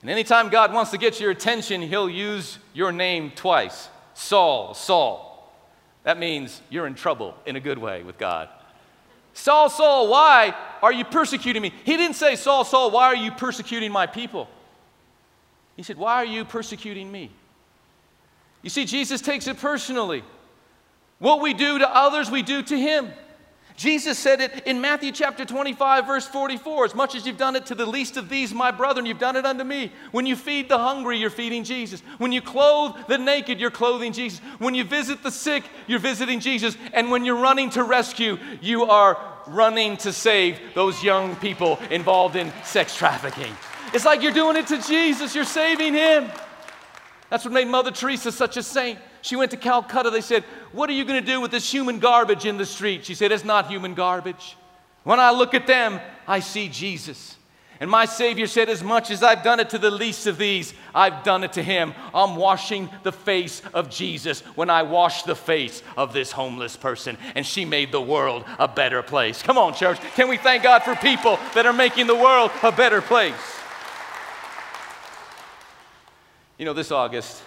And 0.00 0.08
anytime 0.08 0.48
God 0.48 0.72
wants 0.72 0.92
to 0.92 0.96
get 0.96 1.18
your 1.18 1.32
attention, 1.32 1.82
he'll 1.82 2.08
use 2.08 2.58
your 2.72 2.92
name 2.92 3.32
twice 3.34 3.88
Saul, 4.14 4.74
Saul. 4.74 5.52
That 6.04 6.20
means 6.20 6.62
you're 6.70 6.86
in 6.86 6.94
trouble 6.94 7.34
in 7.46 7.56
a 7.56 7.60
good 7.60 7.78
way 7.78 8.04
with 8.04 8.16
God. 8.16 8.48
Saul, 9.32 9.70
Saul, 9.70 10.08
why 10.08 10.54
are 10.82 10.92
you 10.92 11.04
persecuting 11.04 11.62
me? 11.62 11.72
He 11.84 11.96
didn't 11.96 12.16
say, 12.16 12.36
Saul, 12.36 12.64
Saul, 12.64 12.90
why 12.90 13.06
are 13.06 13.16
you 13.16 13.30
persecuting 13.30 13.92
my 13.92 14.06
people? 14.06 14.48
He 15.76 15.82
said, 15.82 15.96
Why 15.96 16.16
are 16.16 16.26
you 16.26 16.44
persecuting 16.44 17.10
me? 17.10 17.30
You 18.62 18.70
see, 18.70 18.84
Jesus 18.84 19.20
takes 19.20 19.46
it 19.46 19.58
personally. 19.58 20.22
What 21.18 21.40
we 21.40 21.54
do 21.54 21.78
to 21.78 21.88
others, 21.88 22.30
we 22.30 22.42
do 22.42 22.62
to 22.62 22.78
him. 22.78 23.10
Jesus 23.80 24.18
said 24.18 24.42
it 24.42 24.66
in 24.66 24.78
Matthew 24.82 25.10
chapter 25.10 25.46
25, 25.46 26.06
verse 26.06 26.26
44 26.26 26.84
As 26.84 26.94
much 26.94 27.14
as 27.14 27.24
you've 27.24 27.38
done 27.38 27.56
it 27.56 27.64
to 27.64 27.74
the 27.74 27.86
least 27.86 28.18
of 28.18 28.28
these, 28.28 28.52
my 28.52 28.70
brethren, 28.70 29.06
you've 29.06 29.18
done 29.18 29.36
it 29.36 29.46
unto 29.46 29.64
me. 29.64 29.90
When 30.10 30.26
you 30.26 30.36
feed 30.36 30.68
the 30.68 30.76
hungry, 30.76 31.16
you're 31.16 31.30
feeding 31.30 31.64
Jesus. 31.64 32.02
When 32.18 32.30
you 32.30 32.42
clothe 32.42 33.06
the 33.08 33.16
naked, 33.16 33.58
you're 33.58 33.70
clothing 33.70 34.12
Jesus. 34.12 34.40
When 34.58 34.74
you 34.74 34.84
visit 34.84 35.22
the 35.22 35.30
sick, 35.30 35.64
you're 35.86 35.98
visiting 35.98 36.40
Jesus. 36.40 36.76
And 36.92 37.10
when 37.10 37.24
you're 37.24 37.40
running 37.40 37.70
to 37.70 37.82
rescue, 37.82 38.36
you 38.60 38.84
are 38.84 39.16
running 39.46 39.96
to 39.96 40.12
save 40.12 40.60
those 40.74 41.02
young 41.02 41.34
people 41.36 41.78
involved 41.90 42.36
in 42.36 42.52
sex 42.64 42.94
trafficking. 42.94 43.56
It's 43.94 44.04
like 44.04 44.20
you're 44.20 44.30
doing 44.30 44.58
it 44.58 44.66
to 44.66 44.82
Jesus, 44.82 45.34
you're 45.34 45.44
saving 45.44 45.94
him. 45.94 46.30
That's 47.30 47.46
what 47.46 47.54
made 47.54 47.66
Mother 47.66 47.92
Teresa 47.92 48.30
such 48.30 48.58
a 48.58 48.62
saint. 48.62 48.98
She 49.22 49.36
went 49.36 49.50
to 49.50 49.56
Calcutta. 49.56 50.10
They 50.10 50.20
said, 50.20 50.44
What 50.72 50.88
are 50.90 50.94
you 50.94 51.04
going 51.04 51.20
to 51.20 51.26
do 51.26 51.40
with 51.40 51.50
this 51.50 51.72
human 51.72 51.98
garbage 51.98 52.46
in 52.46 52.56
the 52.56 52.66
street? 52.66 53.04
She 53.04 53.14
said, 53.14 53.32
It's 53.32 53.44
not 53.44 53.68
human 53.68 53.94
garbage. 53.94 54.56
When 55.04 55.20
I 55.20 55.30
look 55.30 55.54
at 55.54 55.66
them, 55.66 56.00
I 56.26 56.40
see 56.40 56.68
Jesus. 56.68 57.36
And 57.80 57.90
my 57.90 58.04
Savior 58.04 58.46
said, 58.46 58.68
As 58.68 58.82
much 58.82 59.10
as 59.10 59.22
I've 59.22 59.42
done 59.42 59.58
it 59.58 59.70
to 59.70 59.78
the 59.78 59.90
least 59.90 60.26
of 60.26 60.36
these, 60.36 60.74
I've 60.94 61.24
done 61.24 61.44
it 61.44 61.54
to 61.54 61.62
him. 61.62 61.94
I'm 62.14 62.36
washing 62.36 62.90
the 63.02 63.12
face 63.12 63.62
of 63.72 63.88
Jesus 63.88 64.42
when 64.54 64.68
I 64.68 64.82
wash 64.82 65.22
the 65.22 65.34
face 65.34 65.82
of 65.96 66.12
this 66.12 66.30
homeless 66.30 66.76
person. 66.76 67.16
And 67.34 67.46
she 67.46 67.64
made 67.64 67.90
the 67.90 68.00
world 68.00 68.44
a 68.58 68.68
better 68.68 69.02
place. 69.02 69.42
Come 69.42 69.56
on, 69.56 69.72
church. 69.72 69.98
Can 70.14 70.28
we 70.28 70.36
thank 70.36 70.62
God 70.62 70.82
for 70.82 70.94
people 70.96 71.38
that 71.54 71.64
are 71.64 71.72
making 71.72 72.06
the 72.06 72.14
world 72.14 72.50
a 72.62 72.70
better 72.70 73.00
place? 73.00 73.34
You 76.58 76.66
know, 76.66 76.74
this 76.74 76.90
August, 76.92 77.42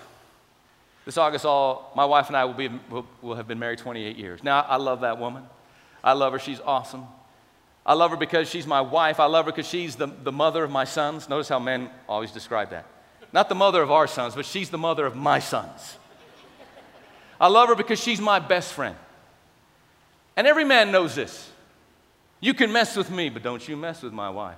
this 1.05 1.17
August, 1.17 1.45
all 1.45 1.91
my 1.95 2.05
wife 2.05 2.27
and 2.27 2.37
I 2.37 2.45
will, 2.45 2.53
be, 2.53 2.69
will, 2.89 3.05
will 3.21 3.35
have 3.35 3.47
been 3.47 3.59
married 3.59 3.79
28 3.79 4.17
years. 4.17 4.43
Now, 4.43 4.61
I 4.61 4.77
love 4.77 5.01
that 5.01 5.19
woman. 5.19 5.43
I 6.03 6.13
love 6.13 6.33
her. 6.33 6.39
She's 6.39 6.61
awesome. 6.61 7.05
I 7.85 7.93
love 7.93 8.11
her 8.11 8.17
because 8.17 8.49
she's 8.49 8.65
my 8.65 8.79
wife. 8.79 9.19
I 9.19 9.25
love 9.25 9.45
her 9.45 9.51
because 9.51 9.67
she's 9.67 9.95
the, 9.95 10.07
the 10.07 10.31
mother 10.31 10.63
of 10.63 10.71
my 10.71 10.85
sons. 10.85 11.27
Notice 11.27 11.49
how 11.49 11.59
men 11.59 11.89
always 12.07 12.31
describe 12.31 12.69
that. 12.69 12.85
Not 13.33 13.49
the 13.49 13.55
mother 13.55 13.81
of 13.81 13.91
our 13.91 14.07
sons, 14.07 14.35
but 14.35 14.45
she's 14.45 14.69
the 14.69 14.77
mother 14.77 15.05
of 15.05 15.15
my 15.15 15.39
sons. 15.39 15.97
I 17.41 17.47
love 17.47 17.67
her 17.67 17.75
because 17.75 17.99
she's 17.99 18.21
my 18.21 18.39
best 18.39 18.73
friend. 18.73 18.95
And 20.37 20.47
every 20.47 20.63
man 20.63 20.91
knows 20.91 21.15
this. 21.15 21.49
You 22.39 22.53
can 22.53 22.71
mess 22.71 22.95
with 22.95 23.11
me, 23.11 23.29
but 23.29 23.43
don't 23.43 23.67
you 23.67 23.75
mess 23.75 24.01
with 24.01 24.13
my 24.13 24.29
wife. 24.29 24.57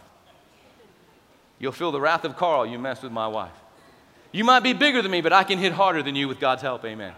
You'll 1.57 1.71
feel 1.71 1.91
the 1.91 2.01
wrath 2.01 2.25
of 2.25 2.35
Carl, 2.35 2.65
you 2.65 2.77
mess 2.77 3.01
with 3.01 3.11
my 3.11 3.27
wife. 3.27 3.51
You 4.35 4.43
might 4.43 4.63
be 4.63 4.73
bigger 4.73 5.01
than 5.01 5.11
me, 5.11 5.21
but 5.21 5.31
I 5.31 5.45
can 5.45 5.59
hit 5.59 5.71
harder 5.71 6.03
than 6.03 6.13
you 6.13 6.27
with 6.27 6.41
God's 6.41 6.61
help. 6.61 6.83
Amen. 6.83 7.13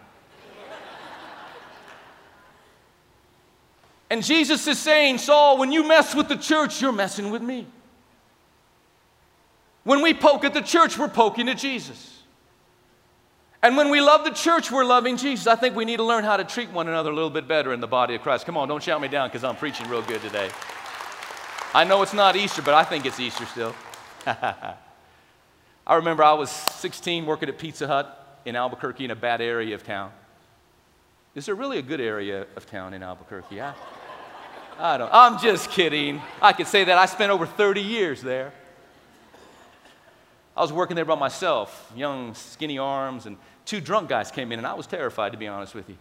and 4.11 4.23
Jesus 4.23 4.67
is 4.67 4.77
saying, 4.77 5.17
Saul, 5.17 5.57
when 5.57 5.71
you 5.71 5.87
mess 5.87 6.13
with 6.13 6.27
the 6.27 6.35
church, 6.35 6.79
you're 6.79 6.91
messing 6.91 7.31
with 7.31 7.41
me. 7.41 7.65
When 9.83 10.03
we 10.03 10.13
poke 10.13 10.43
at 10.43 10.53
the 10.53 10.61
church, 10.61 10.99
we're 10.99 11.07
poking 11.07 11.49
at 11.49 11.57
Jesus. 11.57 12.21
And 13.63 13.75
when 13.75 13.89
we 13.89 13.99
love 13.99 14.23
the 14.23 14.29
church, 14.29 14.69
we're 14.69 14.85
loving 14.85 15.17
Jesus. 15.17 15.47
I 15.47 15.55
think 15.55 15.75
we 15.75 15.85
need 15.85 15.97
to 15.97 16.03
learn 16.03 16.23
how 16.23 16.37
to 16.37 16.43
treat 16.43 16.69
one 16.69 16.87
another 16.87 17.09
a 17.09 17.15
little 17.15 17.31
bit 17.31 17.47
better 17.47 17.73
in 17.73 17.79
the 17.79 17.87
body 17.87 18.13
of 18.13 18.21
Christ. 18.21 18.45
Come 18.45 18.57
on, 18.57 18.67
don't 18.67 18.83
shout 18.83 19.01
me 19.01 19.07
down 19.07 19.29
because 19.29 19.43
I'm 19.43 19.55
preaching 19.55 19.89
real 19.89 20.03
good 20.03 20.21
today. 20.21 20.51
I 21.73 21.83
know 21.83 22.03
it's 22.03 22.13
not 22.13 22.35
Easter, 22.35 22.61
but 22.61 22.75
I 22.75 22.83
think 22.83 23.07
it's 23.07 23.19
Easter 23.19 23.47
still. 23.47 23.73
I 25.87 25.95
remember 25.95 26.21
I 26.21 26.33
was 26.33 26.51
16 26.51 27.25
working 27.25 27.47
at 27.47 27.57
Pizza 27.57 27.87
Hut 27.87 28.41
in 28.43 28.57
Albuquerque 28.57 29.05
in 29.05 29.11
a 29.11 29.15
bad 29.15 29.39
area 29.39 29.73
of 29.73 29.85
town. 29.85 30.11
Is 31.33 31.45
there 31.45 31.55
really 31.55 31.77
a 31.77 31.81
good 31.81 32.01
area 32.01 32.45
of 32.57 32.65
town 32.65 32.93
in 32.93 33.01
Albuquerque? 33.01 33.61
I, 33.61 33.73
I 34.77 34.97
don't. 34.97 35.09
I'm 35.13 35.39
just 35.39 35.71
kidding. 35.71 36.21
I 36.41 36.51
could 36.51 36.67
say 36.67 36.83
that 36.83 36.97
I 36.97 37.05
spent 37.05 37.31
over 37.31 37.45
30 37.45 37.81
years 37.81 38.21
there. 38.21 38.51
I 40.57 40.61
was 40.61 40.73
working 40.73 40.97
there 40.97 41.05
by 41.05 41.15
myself, 41.15 41.89
young, 41.95 42.33
skinny 42.33 42.77
arms, 42.77 43.25
and 43.25 43.37
two 43.63 43.79
drunk 43.79 44.09
guys 44.09 44.29
came 44.29 44.51
in, 44.51 44.59
and 44.59 44.67
I 44.67 44.73
was 44.73 44.87
terrified, 44.87 45.31
to 45.31 45.37
be 45.37 45.47
honest 45.47 45.73
with 45.73 45.87
you. 45.87 45.95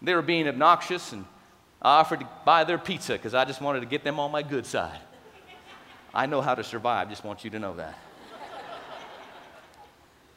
They 0.00 0.14
were 0.14 0.22
being 0.22 0.46
obnoxious, 0.46 1.12
and 1.12 1.24
I 1.82 1.98
offered 1.98 2.20
to 2.20 2.28
buy 2.44 2.62
their 2.62 2.78
pizza 2.78 3.14
because 3.14 3.34
I 3.34 3.44
just 3.44 3.60
wanted 3.60 3.80
to 3.80 3.86
get 3.86 4.04
them 4.04 4.20
on 4.20 4.30
my 4.30 4.42
good 4.42 4.64
side. 4.64 5.00
I 6.14 6.26
know 6.26 6.40
how 6.40 6.54
to 6.54 6.62
survive, 6.62 7.08
just 7.08 7.24
want 7.24 7.42
you 7.42 7.50
to 7.50 7.58
know 7.58 7.74
that. 7.74 7.98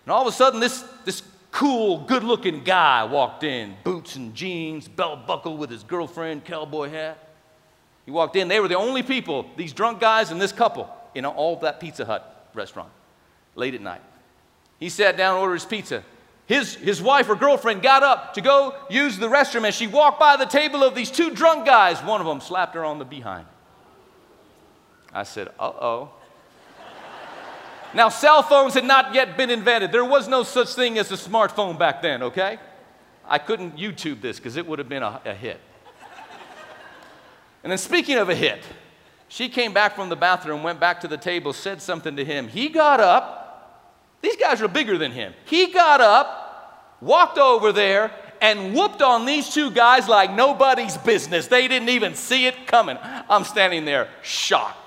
And 0.06 0.12
all 0.12 0.22
of 0.22 0.28
a 0.28 0.32
sudden, 0.32 0.60
this, 0.60 0.84
this 1.06 1.24
cool, 1.52 2.00
good 2.00 2.24
looking 2.24 2.64
guy 2.64 3.04
walked 3.04 3.44
in, 3.44 3.76
boots 3.84 4.16
and 4.16 4.34
jeans, 4.34 4.88
belt 4.88 5.28
buckle 5.28 5.58
with 5.58 5.70
his 5.70 5.84
girlfriend, 5.84 6.46
cowboy 6.46 6.90
hat. 6.90 7.30
He 8.06 8.12
walked 8.12 8.36
in, 8.36 8.48
they 8.48 8.60
were 8.60 8.68
the 8.68 8.78
only 8.78 9.04
people, 9.04 9.46
these 9.58 9.74
drunk 9.74 10.00
guys 10.00 10.32
and 10.32 10.42
this 10.42 10.52
couple, 10.52 10.90
in 11.14 11.26
all 11.26 11.58
that 11.58 11.80
Pizza 11.80 12.06
Hut 12.06 12.50
restaurant 12.54 12.90
late 13.56 13.76
at 13.76 13.82
night. 13.82 14.02
He 14.80 14.90
sat 14.90 15.18
down 15.18 15.36
and 15.36 15.42
ordered 15.42 15.56
his 15.56 15.66
pizza. 15.66 16.04
His, 16.48 16.76
his 16.76 17.02
wife 17.02 17.30
or 17.30 17.36
girlfriend 17.36 17.82
got 17.82 18.04
up 18.04 18.34
to 18.34 18.42
go 18.42 18.76
use 18.90 19.18
the 19.18 19.28
restroom 19.28 19.68
as 19.68 19.76
she 19.76 19.88
walked 19.88 20.20
by 20.20 20.36
the 20.36 20.46
table 20.46 20.84
of 20.84 20.96
these 20.96 21.12
two 21.12 21.30
drunk 21.30 21.66
guys. 21.66 22.02
One 22.04 22.20
of 22.20 22.28
them 22.28 22.42
slapped 22.42 22.76
her 22.76 22.84
on 22.84 23.00
the 23.00 23.06
behind. 23.06 23.46
I 25.14 25.24
said, 25.24 25.50
uh 25.60 25.72
oh. 25.80 26.10
Now, 27.94 28.10
cell 28.10 28.44
phones 28.44 28.74
had 28.74 28.86
not 28.86 29.14
yet 29.14 29.38
been 29.38 29.50
invented. 29.50 29.92
There 29.92 30.06
was 30.06 30.28
no 30.28 30.44
such 30.44 30.74
thing 30.74 30.98
as 30.98 31.12
a 31.12 31.16
smartphone 31.16 31.78
back 31.78 32.02
then, 32.02 32.24
okay? 32.24 32.60
I 33.28 33.38
couldn't 33.38 33.78
YouTube 33.78 34.22
this 34.22 34.38
because 34.38 34.58
it 34.58 34.66
would 34.66 34.80
have 34.80 34.90
been 34.90 35.04
a, 35.04 35.22
a 35.26 35.34
hit. 35.34 35.60
and 37.64 37.72
then, 37.72 37.78
speaking 37.78 38.18
of 38.18 38.30
a 38.30 38.36
hit, 38.36 38.64
she 39.28 39.50
came 39.50 39.74
back 39.74 39.96
from 39.96 40.10
the 40.10 40.16
bathroom, 40.16 40.64
went 40.64 40.80
back 40.80 41.02
to 41.02 41.08
the 41.08 41.18
table, 41.18 41.54
said 41.54 41.82
something 41.82 42.16
to 42.16 42.26
him. 42.26 42.48
He 42.48 42.70
got 42.70 43.00
up 43.00 43.42
these 44.22 44.36
guys 44.36 44.62
are 44.62 44.68
bigger 44.68 44.98
than 44.98 45.12
him. 45.12 45.34
He 45.46 45.68
got 45.72 46.00
up, 46.00 46.98
walked 47.02 47.38
over 47.38 47.72
there, 47.72 48.12
and 48.40 48.74
whooped 48.74 49.02
on 49.02 49.26
these 49.26 49.50
two 49.54 49.72
guys 49.72 50.08
like 50.08 50.32
nobody's 50.34 50.98
business. 50.98 51.48
They 51.48 51.68
didn't 51.68 51.90
even 51.90 52.16
see 52.16 52.46
it 52.46 52.68
coming. 52.68 52.98
I'm 53.02 53.44
standing 53.44 53.86
there 53.86 54.10
shocked. 54.22 54.78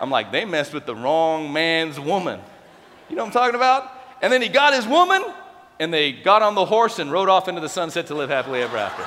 I'm 0.00 0.10
like, 0.10 0.30
they 0.32 0.44
messed 0.44 0.72
with 0.72 0.86
the 0.86 0.94
wrong 0.94 1.52
man's 1.52 1.98
woman. 1.98 2.40
You 3.08 3.16
know 3.16 3.24
what 3.24 3.28
I'm 3.28 3.32
talking 3.32 3.54
about? 3.54 3.90
And 4.22 4.32
then 4.32 4.42
he 4.42 4.48
got 4.48 4.74
his 4.74 4.86
woman, 4.86 5.22
and 5.80 5.92
they 5.92 6.12
got 6.12 6.42
on 6.42 6.54
the 6.54 6.64
horse 6.64 6.98
and 6.98 7.10
rode 7.10 7.28
off 7.28 7.48
into 7.48 7.60
the 7.60 7.68
sunset 7.68 8.06
to 8.08 8.14
live 8.14 8.30
happily 8.30 8.62
ever 8.62 8.76
after. 8.76 9.04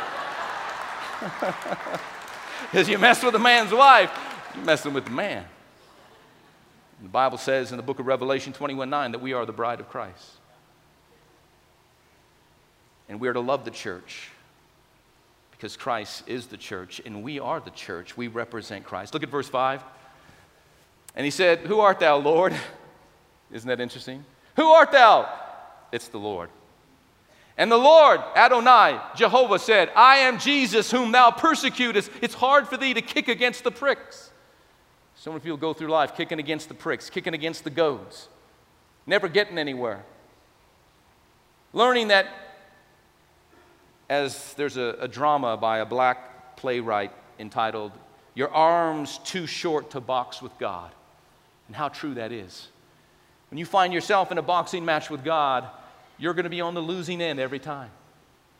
Because 2.71 2.87
you 2.87 2.97
mess 2.97 3.21
with 3.21 3.35
a 3.35 3.39
man's 3.39 3.73
wife, 3.73 4.09
you're 4.55 4.63
messing 4.63 4.93
with 4.93 5.03
the 5.03 5.11
man. 5.11 5.43
The 7.03 7.09
Bible 7.09 7.37
says 7.37 7.71
in 7.71 7.77
the 7.77 7.83
book 7.83 7.99
of 7.99 8.07
Revelation 8.07 8.53
21 8.53 8.89
9 8.89 9.11
that 9.11 9.19
we 9.19 9.33
are 9.33 9.45
the 9.45 9.51
bride 9.51 9.81
of 9.81 9.89
Christ. 9.89 10.37
And 13.09 13.19
we 13.19 13.27
are 13.27 13.33
to 13.33 13.41
love 13.41 13.65
the 13.65 13.71
church 13.71 14.29
because 15.51 15.75
Christ 15.75 16.23
is 16.27 16.45
the 16.45 16.55
church 16.55 17.01
and 17.05 17.23
we 17.23 17.41
are 17.41 17.59
the 17.59 17.71
church. 17.71 18.15
We 18.15 18.29
represent 18.29 18.85
Christ. 18.85 19.13
Look 19.13 19.23
at 19.23 19.29
verse 19.29 19.49
5. 19.49 19.83
And 21.15 21.25
he 21.25 21.31
said, 21.31 21.59
Who 21.59 21.79
art 21.79 21.99
thou, 21.99 22.17
Lord? 22.17 22.55
Isn't 23.51 23.67
that 23.67 23.81
interesting? 23.81 24.23
Who 24.55 24.67
art 24.69 24.91
thou? 24.91 25.29
It's 25.91 26.07
the 26.07 26.19
Lord. 26.19 26.49
And 27.57 27.71
the 27.71 27.77
Lord, 27.77 28.21
Adonai, 28.35 28.99
Jehovah 29.15 29.59
said, 29.59 29.91
I 29.95 30.17
am 30.17 30.39
Jesus 30.39 30.89
whom 30.89 31.11
thou 31.11 31.31
persecutest. 31.31 32.09
It's 32.21 32.33
hard 32.33 32.67
for 32.67 32.77
thee 32.77 32.93
to 32.93 33.01
kick 33.01 33.27
against 33.27 33.63
the 33.63 33.71
pricks. 33.71 34.31
So 35.15 35.31
many 35.31 35.41
people 35.41 35.57
go 35.57 35.73
through 35.73 35.89
life 35.89 36.15
kicking 36.15 36.39
against 36.39 36.69
the 36.69 36.73
pricks, 36.73 37.09
kicking 37.09 37.33
against 37.33 37.63
the 37.63 37.69
goads, 37.69 38.29
never 39.05 39.27
getting 39.27 39.57
anywhere. 39.57 40.03
Learning 41.73 42.07
that, 42.07 42.27
as 44.09 44.53
there's 44.55 44.77
a, 44.77 44.97
a 44.99 45.07
drama 45.07 45.55
by 45.57 45.79
a 45.79 45.85
black 45.85 46.57
playwright 46.57 47.11
entitled, 47.37 47.91
Your 48.33 48.49
Arms 48.49 49.19
Too 49.23 49.45
Short 49.45 49.91
to 49.91 50.01
Box 50.01 50.41
with 50.41 50.57
God, 50.57 50.91
and 51.71 51.75
how 51.77 51.87
true 51.87 52.15
that 52.15 52.33
is. 52.33 52.67
When 53.49 53.57
you 53.57 53.65
find 53.65 53.93
yourself 53.93 54.29
in 54.29 54.37
a 54.37 54.41
boxing 54.41 54.83
match 54.83 55.09
with 55.09 55.23
God, 55.23 55.69
you're 56.17 56.33
going 56.33 56.43
to 56.43 56.49
be 56.49 56.59
on 56.59 56.73
the 56.73 56.81
losing 56.81 57.21
end 57.21 57.39
every 57.39 57.59
time. 57.59 57.91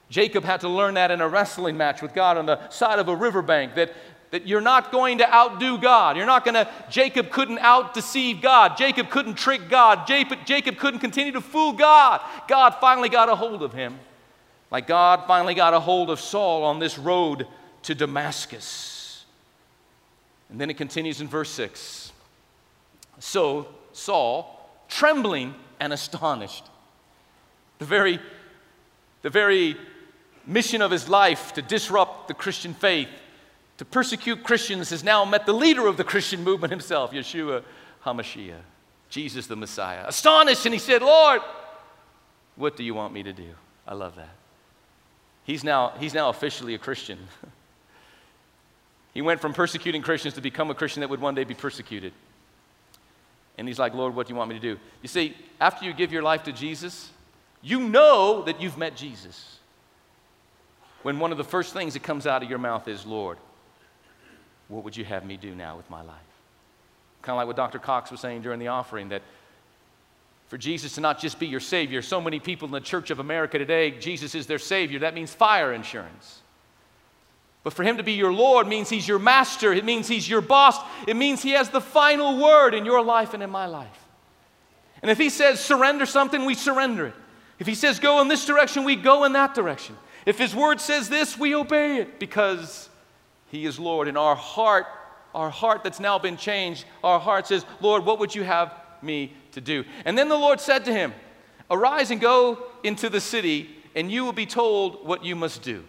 Jacob 0.09 0.45
had 0.45 0.61
to 0.61 0.69
learn 0.69 0.93
that 0.93 1.11
in 1.11 1.19
a 1.19 1.27
wrestling 1.27 1.75
match 1.75 2.01
with 2.01 2.13
God 2.13 2.37
on 2.37 2.45
the 2.45 2.69
side 2.69 2.99
of 2.99 3.09
a 3.09 3.15
riverbank 3.15 3.75
that 3.75 3.91
that 4.29 4.47
you're 4.47 4.61
not 4.61 4.93
going 4.93 5.17
to 5.17 5.29
outdo 5.29 5.77
God. 5.77 6.15
You're 6.15 6.25
not 6.25 6.45
going 6.45 6.55
to, 6.55 6.65
Jacob 6.89 7.31
couldn't 7.31 7.59
out 7.59 7.93
deceive 7.93 8.41
God. 8.41 8.77
Jacob 8.77 9.09
couldn't 9.09 9.35
trick 9.35 9.67
God. 9.67 10.07
Jacob, 10.07 10.39
Jacob 10.45 10.77
couldn't 10.77 11.01
continue 11.01 11.33
to 11.33 11.41
fool 11.41 11.73
God. 11.73 12.21
God 12.47 12.75
finally 12.79 13.09
got 13.09 13.27
a 13.27 13.35
hold 13.35 13.61
of 13.61 13.73
him. 13.73 13.99
Like 14.71 14.87
God 14.87 15.25
finally 15.27 15.53
got 15.53 15.73
a 15.73 15.81
hold 15.81 16.09
of 16.09 16.21
Saul 16.21 16.63
on 16.63 16.79
this 16.79 16.97
road 16.97 17.45
to 17.83 17.93
Damascus. 17.93 19.25
And 20.49 20.61
then 20.61 20.69
it 20.69 20.77
continues 20.77 21.19
in 21.19 21.27
verse 21.27 21.49
6. 21.49 22.00
So 23.21 23.67
Saul, 23.93 24.67
trembling 24.89 25.53
and 25.79 25.93
astonished, 25.93 26.65
the 27.77 27.85
very, 27.85 28.19
the 29.21 29.29
very 29.29 29.77
mission 30.45 30.81
of 30.81 30.91
his 30.91 31.07
life 31.07 31.53
to 31.53 31.61
disrupt 31.61 32.27
the 32.27 32.33
Christian 32.33 32.73
faith 32.73 33.07
to 33.77 33.85
persecute 33.85 34.43
Christians 34.43 34.89
has 34.89 35.03
now 35.03 35.23
met 35.25 35.45
the 35.45 35.53
leader 35.53 35.87
of 35.87 35.97
the 35.97 36.03
Christian 36.03 36.43
movement 36.43 36.69
himself, 36.69 37.11
Yeshua 37.11 37.63
HaMashiach, 38.05 38.61
Jesus 39.09 39.47
the 39.47 39.55
Messiah. 39.55 40.03
Astonished, 40.05 40.65
and 40.65 40.73
he 40.73 40.79
said, 40.79 41.01
Lord, 41.01 41.41
what 42.55 42.75
do 42.75 42.83
you 42.83 42.93
want 42.93 43.13
me 43.13 43.23
to 43.23 43.33
do? 43.33 43.49
I 43.87 43.93
love 43.93 44.15
that. 44.17 44.35
He's 45.43 45.63
now, 45.63 45.93
he's 45.99 46.13
now 46.13 46.29
officially 46.29 46.75
a 46.75 46.77
Christian. 46.77 47.17
he 49.13 49.21
went 49.21 49.41
from 49.41 49.53
persecuting 49.53 50.01
Christians 50.01 50.35
to 50.35 50.41
become 50.41 50.69
a 50.69 50.75
Christian 50.75 51.01
that 51.01 51.09
would 51.09 51.21
one 51.21 51.33
day 51.33 51.43
be 51.43 51.55
persecuted. 51.55 52.13
And 53.57 53.67
he's 53.67 53.79
like, 53.79 53.93
Lord, 53.93 54.15
what 54.15 54.27
do 54.27 54.33
you 54.33 54.37
want 54.37 54.49
me 54.49 54.55
to 54.55 54.61
do? 54.61 54.79
You 55.01 55.07
see, 55.07 55.35
after 55.59 55.85
you 55.85 55.93
give 55.93 56.11
your 56.11 56.23
life 56.23 56.43
to 56.43 56.51
Jesus, 56.51 57.11
you 57.61 57.79
know 57.79 58.43
that 58.43 58.61
you've 58.61 58.77
met 58.77 58.95
Jesus. 58.95 59.59
When 61.03 61.19
one 61.19 61.31
of 61.31 61.37
the 61.37 61.43
first 61.43 61.73
things 61.73 61.93
that 61.93 62.03
comes 62.03 62.27
out 62.27 62.43
of 62.43 62.49
your 62.49 62.59
mouth 62.59 62.87
is, 62.87 63.05
Lord, 63.05 63.37
what 64.67 64.83
would 64.83 64.95
you 64.95 65.03
have 65.05 65.25
me 65.25 65.37
do 65.37 65.53
now 65.53 65.77
with 65.77 65.89
my 65.89 66.01
life? 66.01 66.17
Kind 67.21 67.33
of 67.33 67.37
like 67.37 67.47
what 67.47 67.55
Dr. 67.55 67.79
Cox 67.79 68.09
was 68.09 68.19
saying 68.19 68.41
during 68.41 68.59
the 68.59 68.69
offering 68.69 69.09
that 69.09 69.21
for 70.47 70.57
Jesus 70.57 70.95
to 70.95 71.01
not 71.01 71.19
just 71.19 71.39
be 71.39 71.47
your 71.47 71.59
Savior, 71.59 72.01
so 72.01 72.19
many 72.19 72.39
people 72.39 72.65
in 72.65 72.71
the 72.71 72.81
Church 72.81 73.09
of 73.09 73.19
America 73.19 73.57
today, 73.57 73.91
Jesus 73.91 74.35
is 74.35 74.47
their 74.47 74.59
Savior. 74.59 74.99
That 74.99 75.13
means 75.13 75.33
fire 75.33 75.71
insurance. 75.71 76.40
But 77.63 77.73
for 77.73 77.83
Him 77.83 77.97
to 77.97 78.03
be 78.03 78.13
your 78.13 78.33
Lord 78.33 78.67
means 78.67 78.89
He's 78.89 79.07
your 79.07 79.19
master, 79.19 79.71
it 79.73 79.85
means 79.85 80.07
He's 80.07 80.27
your 80.27 80.41
boss, 80.41 80.77
it 81.07 81.15
means 81.15 81.41
He 81.41 81.51
has 81.51 81.69
the 81.69 81.81
final 81.81 82.41
word 82.41 82.73
in 82.73 82.85
your 82.85 83.03
life 83.03 83.33
and 83.33 83.43
in 83.43 83.49
my 83.49 83.65
life. 83.65 84.07
And 85.01 85.11
if 85.11 85.17
He 85.17 85.29
says 85.29 85.59
surrender 85.59 86.05
something, 86.05 86.45
we 86.45 86.55
surrender 86.55 87.07
it. 87.07 87.15
If 87.59 87.67
He 87.67 87.75
says 87.75 87.99
go 87.99 88.21
in 88.21 88.27
this 88.27 88.45
direction, 88.45 88.83
we 88.83 88.95
go 88.95 89.23
in 89.23 89.33
that 89.33 89.53
direction. 89.53 89.95
If 90.25 90.37
His 90.37 90.55
word 90.55 90.81
says 90.81 91.09
this, 91.09 91.37
we 91.37 91.55
obey 91.55 91.97
it 91.97 92.19
because 92.19 92.89
he 93.51 93.65
is 93.65 93.77
Lord. 93.77 94.07
And 94.07 94.17
our 94.17 94.35
heart, 94.35 94.87
our 95.35 95.49
heart 95.49 95.83
that's 95.83 95.99
now 95.99 96.17
been 96.17 96.37
changed, 96.37 96.85
our 97.03 97.19
heart 97.19 97.47
says, 97.47 97.65
Lord, 97.81 98.05
what 98.05 98.17
would 98.19 98.33
you 98.33 98.43
have 98.43 98.73
me 99.01 99.33
to 99.51 99.61
do? 99.61 99.83
And 100.05 100.17
then 100.17 100.29
the 100.29 100.37
Lord 100.37 100.61
said 100.61 100.85
to 100.85 100.93
him, 100.93 101.13
Arise 101.69 102.11
and 102.11 102.19
go 102.19 102.63
into 102.83 103.09
the 103.09 103.21
city, 103.21 103.69
and 103.93 104.09
you 104.09 104.23
will 104.23 104.33
be 104.33 104.45
told 104.45 105.05
what 105.05 105.23
you 105.23 105.35
must 105.35 105.61
do. 105.61 105.83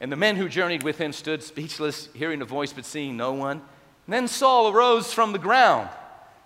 And 0.00 0.12
the 0.12 0.16
men 0.16 0.36
who 0.36 0.48
journeyed 0.48 0.82
with 0.82 0.98
him 0.98 1.12
stood 1.12 1.42
speechless, 1.42 2.08
hearing 2.14 2.40
a 2.40 2.44
voice 2.44 2.72
but 2.72 2.84
seeing 2.84 3.16
no 3.16 3.32
one. 3.32 3.62
And 4.06 4.14
then 4.14 4.28
Saul 4.28 4.68
arose 4.68 5.12
from 5.12 5.32
the 5.32 5.38
ground 5.38 5.88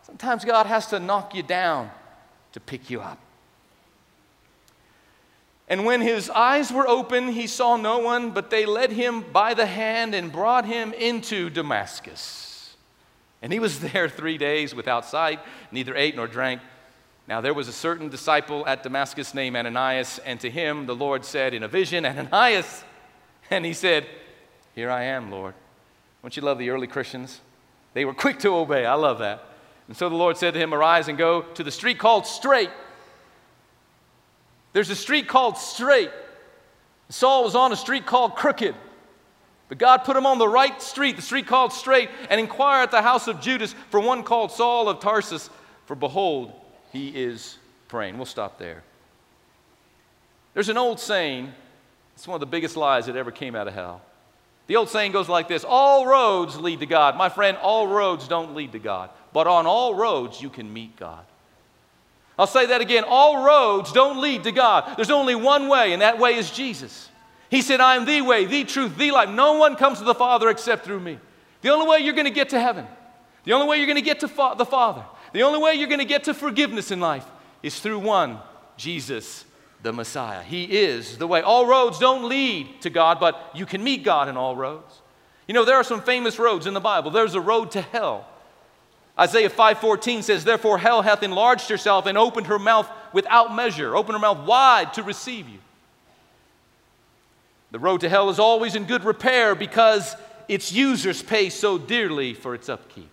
Sometimes 0.02 0.44
God 0.44 0.66
has 0.66 0.88
to 0.88 0.98
knock 0.98 1.34
you 1.34 1.42
down 1.42 1.90
to 2.52 2.60
pick 2.60 2.90
you 2.90 3.00
up. 3.00 3.18
And 5.68 5.86
when 5.86 6.00
his 6.00 6.28
eyes 6.28 6.72
were 6.72 6.86
open, 6.86 7.28
he 7.28 7.46
saw 7.46 7.76
no 7.76 8.00
one, 8.00 8.32
but 8.32 8.50
they 8.50 8.66
led 8.66 8.92
him 8.92 9.24
by 9.32 9.54
the 9.54 9.64
hand 9.64 10.14
and 10.14 10.30
brought 10.30 10.66
him 10.66 10.92
into 10.92 11.48
Damascus. 11.48 12.76
And 13.40 13.52
he 13.52 13.58
was 13.58 13.80
there 13.92 14.08
three 14.08 14.38
days 14.38 14.74
without 14.74 15.06
sight, 15.06 15.40
neither 15.70 15.96
ate 15.96 16.16
nor 16.16 16.26
drank. 16.26 16.60
Now 17.28 17.40
there 17.40 17.54
was 17.54 17.68
a 17.68 17.72
certain 17.72 18.08
disciple 18.08 18.66
at 18.66 18.82
Damascus 18.82 19.32
named 19.32 19.56
Ananias, 19.56 20.18
and 20.26 20.40
to 20.40 20.50
him 20.50 20.86
the 20.86 20.94
Lord 20.94 21.24
said 21.24 21.54
in 21.54 21.62
a 21.62 21.68
vision, 21.68 22.04
Ananias. 22.04 22.84
And 23.52 23.66
he 23.66 23.74
said, 23.74 24.06
Here 24.74 24.90
I 24.90 25.04
am, 25.04 25.30
Lord. 25.30 25.52
Don't 26.22 26.34
you 26.34 26.42
love 26.42 26.56
the 26.56 26.70
early 26.70 26.86
Christians? 26.86 27.42
They 27.92 28.06
were 28.06 28.14
quick 28.14 28.38
to 28.40 28.48
obey. 28.54 28.86
I 28.86 28.94
love 28.94 29.18
that. 29.18 29.44
And 29.88 29.96
so 29.96 30.08
the 30.08 30.14
Lord 30.14 30.38
said 30.38 30.54
to 30.54 30.60
him, 30.60 30.72
Arise 30.72 31.08
and 31.08 31.18
go 31.18 31.42
to 31.42 31.62
the 31.62 31.70
street 31.70 31.98
called 31.98 32.26
Straight. 32.26 32.70
There's 34.72 34.88
a 34.88 34.96
street 34.96 35.28
called 35.28 35.58
Straight. 35.58 36.10
Saul 37.10 37.44
was 37.44 37.54
on 37.54 37.72
a 37.72 37.76
street 37.76 38.06
called 38.06 38.36
Crooked. 38.36 38.74
But 39.68 39.76
God 39.76 39.98
put 39.98 40.16
him 40.16 40.24
on 40.24 40.38
the 40.38 40.48
right 40.48 40.80
street, 40.80 41.16
the 41.16 41.22
street 41.22 41.46
called 41.46 41.74
Straight, 41.74 42.08
and 42.30 42.40
inquire 42.40 42.82
at 42.82 42.90
the 42.90 43.02
house 43.02 43.28
of 43.28 43.42
Judas 43.42 43.74
for 43.90 44.00
one 44.00 44.22
called 44.22 44.50
Saul 44.50 44.88
of 44.88 45.00
Tarsus, 45.00 45.50
for 45.84 45.94
behold, 45.94 46.52
he 46.90 47.08
is 47.08 47.58
praying. 47.88 48.16
We'll 48.16 48.24
stop 48.24 48.58
there. 48.58 48.82
There's 50.54 50.70
an 50.70 50.78
old 50.78 50.98
saying, 50.98 51.52
it's 52.14 52.26
one 52.26 52.34
of 52.34 52.40
the 52.40 52.46
biggest 52.46 52.76
lies 52.76 53.06
that 53.06 53.16
ever 53.16 53.30
came 53.30 53.54
out 53.54 53.68
of 53.68 53.74
hell. 53.74 54.02
The 54.66 54.76
old 54.76 54.88
saying 54.88 55.12
goes 55.12 55.28
like 55.28 55.48
this 55.48 55.64
All 55.64 56.06
roads 56.06 56.58
lead 56.58 56.80
to 56.80 56.86
God. 56.86 57.16
My 57.16 57.28
friend, 57.28 57.56
all 57.58 57.88
roads 57.88 58.28
don't 58.28 58.54
lead 58.54 58.72
to 58.72 58.78
God, 58.78 59.10
but 59.32 59.46
on 59.46 59.66
all 59.66 59.94
roads 59.94 60.40
you 60.40 60.50
can 60.50 60.72
meet 60.72 60.96
God. 60.96 61.24
I'll 62.38 62.46
say 62.46 62.66
that 62.66 62.80
again. 62.80 63.04
All 63.06 63.44
roads 63.44 63.92
don't 63.92 64.20
lead 64.20 64.44
to 64.44 64.52
God. 64.52 64.96
There's 64.96 65.10
only 65.10 65.34
one 65.34 65.68
way, 65.68 65.92
and 65.92 66.02
that 66.02 66.18
way 66.18 66.34
is 66.34 66.50
Jesus. 66.50 67.08
He 67.50 67.60
said, 67.60 67.80
I 67.80 67.96
am 67.96 68.06
the 68.06 68.22
way, 68.22 68.46
the 68.46 68.64
truth, 68.64 68.96
the 68.96 69.10
life. 69.10 69.28
No 69.28 69.58
one 69.58 69.76
comes 69.76 69.98
to 69.98 70.04
the 70.04 70.14
Father 70.14 70.48
except 70.48 70.84
through 70.86 71.00
me. 71.00 71.18
The 71.60 71.68
only 71.68 71.86
way 71.86 71.98
you're 71.98 72.14
going 72.14 72.24
to 72.24 72.30
get 72.30 72.48
to 72.50 72.60
heaven, 72.60 72.86
the 73.44 73.52
only 73.52 73.68
way 73.68 73.76
you're 73.76 73.86
going 73.86 73.96
to 73.96 74.02
get 74.02 74.20
to 74.20 74.28
fa- 74.28 74.54
the 74.56 74.64
Father, 74.64 75.04
the 75.32 75.42
only 75.42 75.58
way 75.60 75.74
you're 75.74 75.88
going 75.88 75.98
to 75.98 76.06
get 76.06 76.24
to 76.24 76.34
forgiveness 76.34 76.90
in 76.90 76.98
life 76.98 77.26
is 77.62 77.78
through 77.78 77.98
one, 77.98 78.38
Jesus, 78.78 79.44
the 79.82 79.92
Messiah. 79.92 80.42
He 80.42 80.64
is 80.64 81.18
the 81.18 81.26
way. 81.26 81.42
All 81.42 81.66
roads 81.66 81.98
don't 81.98 82.28
lead 82.28 82.80
to 82.82 82.90
God, 82.90 83.18
but 83.18 83.50
you 83.54 83.66
can 83.66 83.82
meet 83.82 84.04
God 84.04 84.28
in 84.28 84.36
all 84.36 84.54
roads. 84.54 85.00
You 85.48 85.54
know, 85.54 85.64
there 85.64 85.76
are 85.76 85.84
some 85.84 86.00
famous 86.00 86.38
roads 86.38 86.66
in 86.66 86.74
the 86.74 86.80
Bible. 86.80 87.10
There's 87.10 87.34
a 87.34 87.40
road 87.40 87.72
to 87.72 87.80
hell. 87.80 88.26
Isaiah 89.18 89.50
5:14 89.50 90.22
says, 90.22 90.44
"Therefore 90.44 90.78
hell 90.78 91.02
hath 91.02 91.22
enlarged 91.22 91.68
herself 91.68 92.06
and 92.06 92.16
opened 92.16 92.46
her 92.46 92.58
mouth 92.58 92.88
without 93.12 93.54
measure, 93.54 93.94
opened 93.94 94.14
her 94.14 94.20
mouth 94.20 94.46
wide 94.46 94.94
to 94.94 95.02
receive 95.02 95.48
you." 95.48 95.58
The 97.72 97.78
road 97.78 98.00
to 98.02 98.08
hell 98.08 98.30
is 98.30 98.38
always 98.38 98.74
in 98.74 98.84
good 98.84 99.04
repair 99.04 99.54
because 99.54 100.16
its 100.48 100.72
users 100.72 101.22
pay 101.22 101.50
so 101.50 101.76
dearly 101.76 102.34
for 102.34 102.54
its 102.54 102.68
upkeep. 102.68 103.10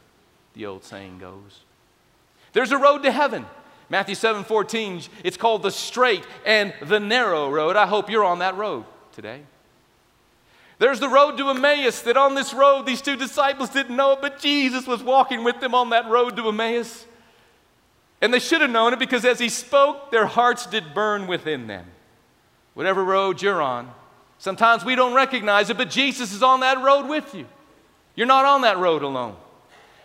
The 0.53 0.65
old 0.65 0.83
saying 0.83 1.19
goes. 1.19 1.61
There's 2.53 2.71
a 2.71 2.77
road 2.77 3.03
to 3.03 3.11
heaven. 3.11 3.45
Matthew 3.89 4.15
7:14, 4.15 5.09
it's 5.23 5.37
called 5.37 5.63
the 5.63 5.71
straight 5.71 6.25
and 6.45 6.73
the 6.81 6.99
narrow 6.99 7.49
road. 7.49 7.75
I 7.75 7.87
hope 7.87 8.09
you're 8.09 8.23
on 8.23 8.39
that 8.39 8.55
road 8.55 8.85
today. 9.11 9.41
There's 10.77 10.99
the 10.99 11.09
road 11.09 11.37
to 11.37 11.49
Emmaus, 11.49 12.01
that 12.03 12.15
on 12.15 12.35
this 12.35 12.53
road, 12.53 12.85
these 12.85 13.01
two 13.01 13.17
disciples 13.17 13.69
didn't 13.69 13.95
know 13.95 14.13
it, 14.13 14.21
but 14.21 14.39
Jesus 14.39 14.87
was 14.87 15.03
walking 15.03 15.43
with 15.43 15.59
them 15.59 15.75
on 15.75 15.89
that 15.89 16.07
road 16.07 16.37
to 16.37 16.47
Emmaus. 16.47 17.05
And 18.21 18.33
they 18.33 18.39
should 18.39 18.61
have 18.61 18.69
known 18.69 18.93
it 18.93 18.99
because 18.99 19.25
as 19.25 19.39
he 19.39 19.49
spoke, 19.49 20.11
their 20.11 20.25
hearts 20.25 20.65
did 20.65 20.93
burn 20.93 21.27
within 21.27 21.67
them. 21.67 21.85
Whatever 22.75 23.03
road 23.03 23.41
you're 23.41 23.61
on, 23.61 23.91
sometimes 24.37 24.85
we 24.85 24.95
don't 24.95 25.13
recognize 25.13 25.69
it, 25.69 25.77
but 25.77 25.89
Jesus 25.89 26.31
is 26.31 26.43
on 26.43 26.61
that 26.61 26.81
road 26.81 27.07
with 27.07 27.33
you. 27.35 27.45
You're 28.15 28.27
not 28.27 28.45
on 28.45 28.61
that 28.61 28.77
road 28.77 29.03
alone. 29.03 29.35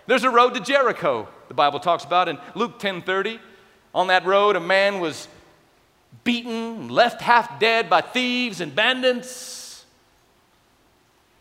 There's 0.07 0.25
a 0.25 0.31
road 0.31 0.55
to 0.55 0.61
Jericho, 0.61 1.29
the 1.49 1.55
Bible 1.55 1.81
talks 1.81 2.05
about 2.05 2.29
in 2.29 2.39
Luke 2.55 2.79
10:30. 2.79 3.39
On 3.95 4.09
that 4.09 4.27
road, 4.27 4.57
a 4.57 4.61
man 4.61 5.01
was 5.01 5.29
beaten, 6.25 6.89
left 6.89 7.21
half 7.21 7.61
dead 7.61 7.89
by 7.89 8.01
thieves 8.01 8.61
and 8.61 8.75
bandits. 8.75 9.85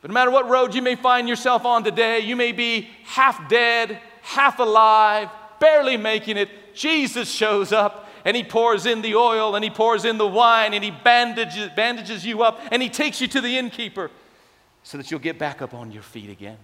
But 0.01 0.11
no 0.11 0.13
matter 0.13 0.31
what 0.31 0.49
road 0.49 0.75
you 0.75 0.81
may 0.81 0.95
find 0.95 1.27
yourself 1.27 1.65
on 1.65 1.83
today, 1.83 2.19
you 2.19 2.35
may 2.35 2.51
be 2.51 2.89
half 3.05 3.49
dead, 3.49 3.99
half 4.21 4.59
alive, 4.59 5.29
barely 5.59 5.97
making 5.97 6.37
it. 6.37 6.49
Jesus 6.75 7.31
shows 7.31 7.71
up 7.71 8.09
and 8.25 8.35
he 8.35 8.43
pours 8.43 8.85
in 8.85 9.01
the 9.01 9.15
oil 9.15 9.55
and 9.55 9.63
he 9.63 9.69
pours 9.69 10.05
in 10.05 10.17
the 10.17 10.27
wine 10.27 10.73
and 10.73 10.83
he 10.83 10.91
bandages, 10.91 11.69
bandages 11.75 12.25
you 12.25 12.43
up 12.43 12.59
and 12.71 12.81
he 12.81 12.89
takes 12.89 13.21
you 13.21 13.27
to 13.29 13.41
the 13.41 13.57
innkeeper 13.57 14.11
so 14.83 14.97
that 14.97 15.09
you'll 15.09 15.19
get 15.19 15.39
back 15.39 15.61
up 15.61 15.73
on 15.73 15.91
your 15.91 16.03
feet 16.03 16.29
again. 16.29 16.57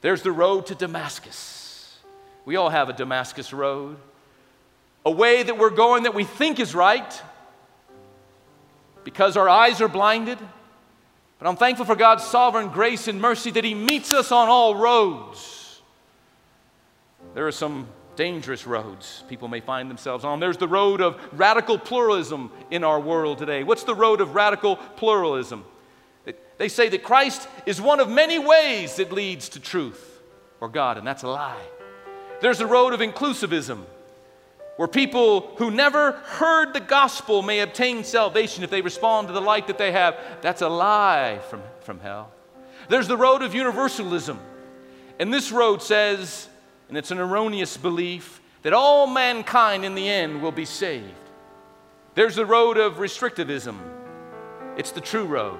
There's 0.00 0.22
the 0.22 0.32
road 0.32 0.66
to 0.66 0.74
Damascus. 0.74 1.98
We 2.46 2.56
all 2.56 2.70
have 2.70 2.88
a 2.88 2.94
Damascus 2.94 3.52
road, 3.52 3.98
a 5.04 5.10
way 5.10 5.42
that 5.42 5.58
we're 5.58 5.70
going 5.70 6.04
that 6.04 6.14
we 6.14 6.24
think 6.24 6.60
is 6.60 6.74
right 6.74 7.22
because 9.04 9.36
our 9.36 9.48
eyes 9.48 9.80
are 9.80 9.88
blinded 9.88 10.38
but 11.40 11.48
I'm 11.48 11.56
thankful 11.56 11.86
for 11.86 11.96
God's 11.96 12.22
sovereign 12.22 12.68
grace 12.68 13.08
and 13.08 13.18
mercy 13.18 13.50
that 13.52 13.64
He 13.64 13.74
meets 13.74 14.12
us 14.12 14.30
on 14.30 14.50
all 14.50 14.76
roads. 14.76 15.80
There 17.34 17.46
are 17.46 17.52
some 17.52 17.88
dangerous 18.14 18.66
roads 18.66 19.24
people 19.26 19.48
may 19.48 19.60
find 19.60 19.88
themselves 19.88 20.22
on. 20.22 20.38
There's 20.38 20.58
the 20.58 20.68
road 20.68 21.00
of 21.00 21.18
radical 21.32 21.78
pluralism 21.78 22.52
in 22.70 22.84
our 22.84 23.00
world 23.00 23.38
today. 23.38 23.64
What's 23.64 23.84
the 23.84 23.94
road 23.94 24.20
of 24.20 24.34
radical 24.34 24.76
pluralism? 24.76 25.64
They 26.58 26.68
say 26.68 26.90
that 26.90 27.02
Christ 27.02 27.48
is 27.64 27.80
one 27.80 28.00
of 28.00 28.10
many 28.10 28.38
ways 28.38 28.96
that 28.96 29.10
leads 29.10 29.48
to 29.50 29.60
truth 29.60 30.20
or 30.60 30.68
God, 30.68 30.98
and 30.98 31.06
that's 31.06 31.22
a 31.22 31.28
lie. 31.28 31.64
There's 32.42 32.58
the 32.58 32.66
road 32.66 32.92
of 32.92 33.00
inclusivism 33.00 33.84
where 34.80 34.88
people 34.88 35.42
who 35.58 35.70
never 35.70 36.12
heard 36.12 36.72
the 36.72 36.80
gospel 36.80 37.42
may 37.42 37.60
obtain 37.60 38.02
salvation 38.02 38.64
if 38.64 38.70
they 38.70 38.80
respond 38.80 39.28
to 39.28 39.34
the 39.34 39.38
light 39.38 39.66
that 39.66 39.76
they 39.76 39.92
have. 39.92 40.16
That's 40.40 40.62
a 40.62 40.70
lie 40.70 41.38
from, 41.50 41.60
from 41.82 42.00
hell. 42.00 42.32
There's 42.88 43.06
the 43.06 43.18
road 43.18 43.42
of 43.42 43.54
universalism. 43.54 44.40
And 45.18 45.34
this 45.34 45.52
road 45.52 45.82
says, 45.82 46.48
and 46.88 46.96
it's 46.96 47.10
an 47.10 47.18
erroneous 47.18 47.76
belief, 47.76 48.40
that 48.62 48.72
all 48.72 49.06
mankind 49.06 49.84
in 49.84 49.94
the 49.94 50.08
end 50.08 50.40
will 50.40 50.50
be 50.50 50.64
saved. 50.64 51.12
There's 52.14 52.36
the 52.36 52.46
road 52.46 52.78
of 52.78 52.94
restrictivism. 52.94 53.76
It's 54.78 54.92
the 54.92 55.02
true 55.02 55.26
road. 55.26 55.58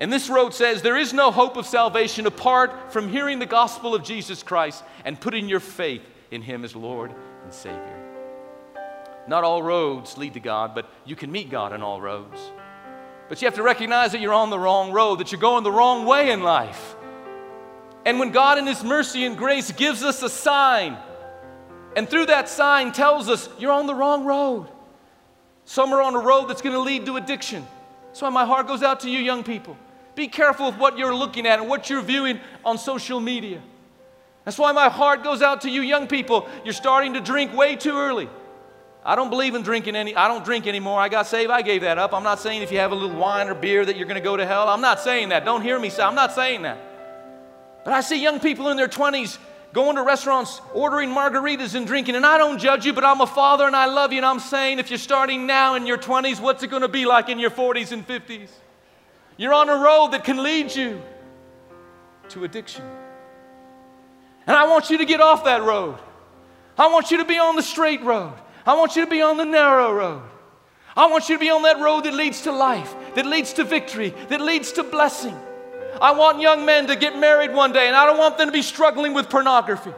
And 0.00 0.12
this 0.12 0.28
road 0.28 0.52
says 0.52 0.82
there 0.82 0.96
is 0.96 1.12
no 1.12 1.30
hope 1.30 1.56
of 1.56 1.64
salvation 1.64 2.26
apart 2.26 2.92
from 2.92 3.08
hearing 3.08 3.38
the 3.38 3.46
gospel 3.46 3.94
of 3.94 4.02
Jesus 4.02 4.42
Christ 4.42 4.82
and 5.04 5.20
putting 5.20 5.48
your 5.48 5.60
faith 5.60 6.02
in 6.32 6.42
Him 6.42 6.64
as 6.64 6.74
Lord 6.74 7.14
and 7.44 7.52
Savior. 7.52 8.00
Not 9.26 9.44
all 9.44 9.62
roads 9.62 10.18
lead 10.18 10.34
to 10.34 10.40
God, 10.40 10.74
but 10.74 10.86
you 11.04 11.16
can 11.16 11.30
meet 11.30 11.50
God 11.50 11.72
on 11.72 11.82
all 11.82 12.00
roads. 12.00 12.40
But 13.28 13.40
you 13.40 13.46
have 13.46 13.54
to 13.54 13.62
recognize 13.62 14.12
that 14.12 14.20
you're 14.20 14.34
on 14.34 14.50
the 14.50 14.58
wrong 14.58 14.92
road, 14.92 15.20
that 15.20 15.32
you're 15.32 15.40
going 15.40 15.64
the 15.64 15.72
wrong 15.72 16.04
way 16.04 16.30
in 16.30 16.42
life. 16.42 16.96
And 18.04 18.18
when 18.18 18.32
God, 18.32 18.58
in 18.58 18.66
His 18.66 18.84
mercy 18.84 19.24
and 19.24 19.36
grace, 19.36 19.72
gives 19.72 20.02
us 20.02 20.22
a 20.22 20.28
sign, 20.28 20.98
and 21.96 22.08
through 22.08 22.26
that 22.26 22.48
sign 22.48 22.92
tells 22.92 23.28
us 23.28 23.48
you're 23.58 23.72
on 23.72 23.86
the 23.86 23.94
wrong 23.94 24.24
road, 24.24 24.66
some 25.64 25.92
are 25.94 26.02
on 26.02 26.14
a 26.14 26.18
road 26.18 26.48
that's 26.48 26.60
going 26.60 26.74
to 26.74 26.80
lead 26.80 27.06
to 27.06 27.16
addiction. 27.16 27.66
That's 28.08 28.20
why 28.20 28.28
my 28.28 28.44
heart 28.44 28.66
goes 28.66 28.82
out 28.82 29.00
to 29.00 29.10
you, 29.10 29.18
young 29.20 29.42
people. 29.42 29.78
Be 30.14 30.28
careful 30.28 30.66
with 30.66 30.76
what 30.76 30.98
you're 30.98 31.14
looking 31.14 31.46
at 31.46 31.58
and 31.58 31.68
what 31.68 31.88
you're 31.88 32.02
viewing 32.02 32.38
on 32.64 32.76
social 32.76 33.20
media. 33.20 33.62
That's 34.44 34.58
why 34.58 34.72
my 34.72 34.88
heart 34.88 35.24
goes 35.24 35.42
out 35.42 35.62
to 35.62 35.70
you 35.70 35.80
young 35.80 36.06
people. 36.06 36.48
You're 36.64 36.74
starting 36.74 37.14
to 37.14 37.20
drink 37.20 37.54
way 37.54 37.76
too 37.76 37.96
early. 37.96 38.28
I 39.04 39.16
don't 39.16 39.28
believe 39.28 39.54
in 39.54 39.62
drinking 39.62 39.96
any, 39.96 40.16
I 40.16 40.28
don't 40.28 40.44
drink 40.44 40.66
anymore. 40.66 40.98
I 40.98 41.10
got 41.10 41.26
saved, 41.26 41.50
I 41.50 41.60
gave 41.60 41.82
that 41.82 41.98
up. 41.98 42.14
I'm 42.14 42.22
not 42.22 42.40
saying 42.40 42.62
if 42.62 42.72
you 42.72 42.78
have 42.78 42.92
a 42.92 42.94
little 42.94 43.16
wine 43.16 43.48
or 43.48 43.54
beer 43.54 43.84
that 43.84 43.96
you're 43.96 44.06
going 44.06 44.20
to 44.20 44.24
go 44.24 44.36
to 44.36 44.46
hell. 44.46 44.68
I'm 44.68 44.80
not 44.80 45.00
saying 45.00 45.28
that. 45.28 45.44
Don't 45.44 45.60
hear 45.60 45.78
me 45.78 45.90
say, 45.90 46.02
I'm 46.02 46.14
not 46.14 46.32
saying 46.32 46.62
that. 46.62 46.78
But 47.84 47.92
I 47.92 48.00
see 48.00 48.22
young 48.22 48.40
people 48.40 48.70
in 48.70 48.78
their 48.78 48.88
20s 48.88 49.38
going 49.74 49.96
to 49.96 50.02
restaurants, 50.02 50.62
ordering 50.72 51.10
margaritas 51.10 51.74
and 51.74 51.86
drinking, 51.86 52.14
and 52.14 52.24
I 52.24 52.38
don't 52.38 52.58
judge 52.58 52.86
you, 52.86 52.92
but 52.92 53.04
I'm 53.04 53.20
a 53.20 53.26
father 53.26 53.66
and 53.66 53.76
I 53.76 53.86
love 53.86 54.12
you, 54.12 54.18
and 54.18 54.26
I'm 54.26 54.38
saying 54.38 54.78
if 54.78 54.88
you're 54.88 54.98
starting 54.98 55.46
now 55.46 55.74
in 55.74 55.86
your 55.86 55.98
20s, 55.98 56.40
what's 56.40 56.62
it 56.62 56.68
going 56.68 56.82
to 56.82 56.88
be 56.88 57.04
like 57.04 57.28
in 57.28 57.38
your 57.38 57.50
40s 57.50 57.92
and 57.92 58.06
50s? 58.06 58.48
You're 59.36 59.52
on 59.52 59.68
a 59.68 59.76
road 59.76 60.12
that 60.12 60.24
can 60.24 60.42
lead 60.42 60.74
you 60.74 61.02
to 62.28 62.44
addiction. 62.44 62.84
And 64.46 64.56
I 64.56 64.66
want 64.66 64.90
you 64.90 64.98
to 64.98 65.04
get 65.04 65.20
off 65.20 65.44
that 65.44 65.62
road. 65.62 65.98
I 66.76 66.88
want 66.88 67.10
you 67.10 67.18
to 67.18 67.24
be 67.24 67.38
on 67.38 67.56
the 67.56 67.62
straight 67.62 68.02
road. 68.02 68.34
I 68.66 68.74
want 68.74 68.96
you 68.96 69.04
to 69.04 69.10
be 69.10 69.22
on 69.22 69.36
the 69.36 69.44
narrow 69.44 69.92
road. 69.92 70.22
I 70.96 71.06
want 71.06 71.28
you 71.28 71.36
to 71.36 71.40
be 71.40 71.50
on 71.50 71.62
that 71.62 71.80
road 71.80 72.04
that 72.04 72.14
leads 72.14 72.42
to 72.42 72.52
life, 72.52 72.94
that 73.14 73.26
leads 73.26 73.52
to 73.54 73.64
victory, 73.64 74.10
that 74.28 74.40
leads 74.40 74.72
to 74.72 74.84
blessing. 74.84 75.36
I 76.00 76.12
want 76.12 76.40
young 76.40 76.64
men 76.64 76.86
to 76.88 76.96
get 76.96 77.18
married 77.18 77.52
one 77.52 77.72
day, 77.72 77.86
and 77.86 77.96
I 77.96 78.06
don't 78.06 78.18
want 78.18 78.38
them 78.38 78.48
to 78.48 78.52
be 78.52 78.62
struggling 78.62 79.14
with 79.14 79.28
pornography. 79.28 79.92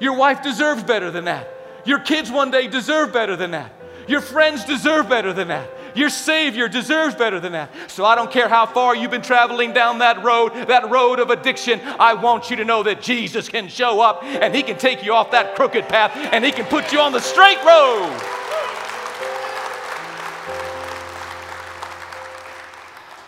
Your 0.00 0.16
wife 0.16 0.42
deserves 0.42 0.82
better 0.82 1.10
than 1.10 1.24
that. 1.26 1.48
Your 1.84 1.98
kids 2.00 2.30
one 2.30 2.50
day 2.50 2.66
deserve 2.66 3.12
better 3.12 3.36
than 3.36 3.52
that. 3.52 3.72
Your 4.08 4.20
friends 4.20 4.64
deserve 4.64 5.08
better 5.08 5.32
than 5.32 5.48
that. 5.48 5.68
Your 5.94 6.08
Savior 6.08 6.68
deserves 6.68 7.14
better 7.14 7.40
than 7.40 7.52
that. 7.52 7.70
So 7.88 8.04
I 8.04 8.14
don't 8.14 8.30
care 8.30 8.48
how 8.48 8.66
far 8.66 8.96
you've 8.96 9.10
been 9.10 9.22
traveling 9.22 9.72
down 9.72 9.98
that 9.98 10.22
road, 10.22 10.52
that 10.68 10.90
road 10.90 11.20
of 11.20 11.30
addiction. 11.30 11.80
I 11.98 12.14
want 12.14 12.50
you 12.50 12.56
to 12.56 12.64
know 12.64 12.82
that 12.82 13.00
Jesus 13.00 13.48
can 13.48 13.68
show 13.68 14.00
up 14.00 14.22
and 14.24 14.54
He 14.54 14.62
can 14.62 14.76
take 14.78 15.04
you 15.04 15.14
off 15.14 15.30
that 15.30 15.54
crooked 15.54 15.88
path 15.88 16.12
and 16.14 16.44
He 16.44 16.52
can 16.52 16.66
put 16.66 16.92
you 16.92 17.00
on 17.00 17.12
the 17.12 17.20
straight 17.20 17.62
road. 17.64 18.20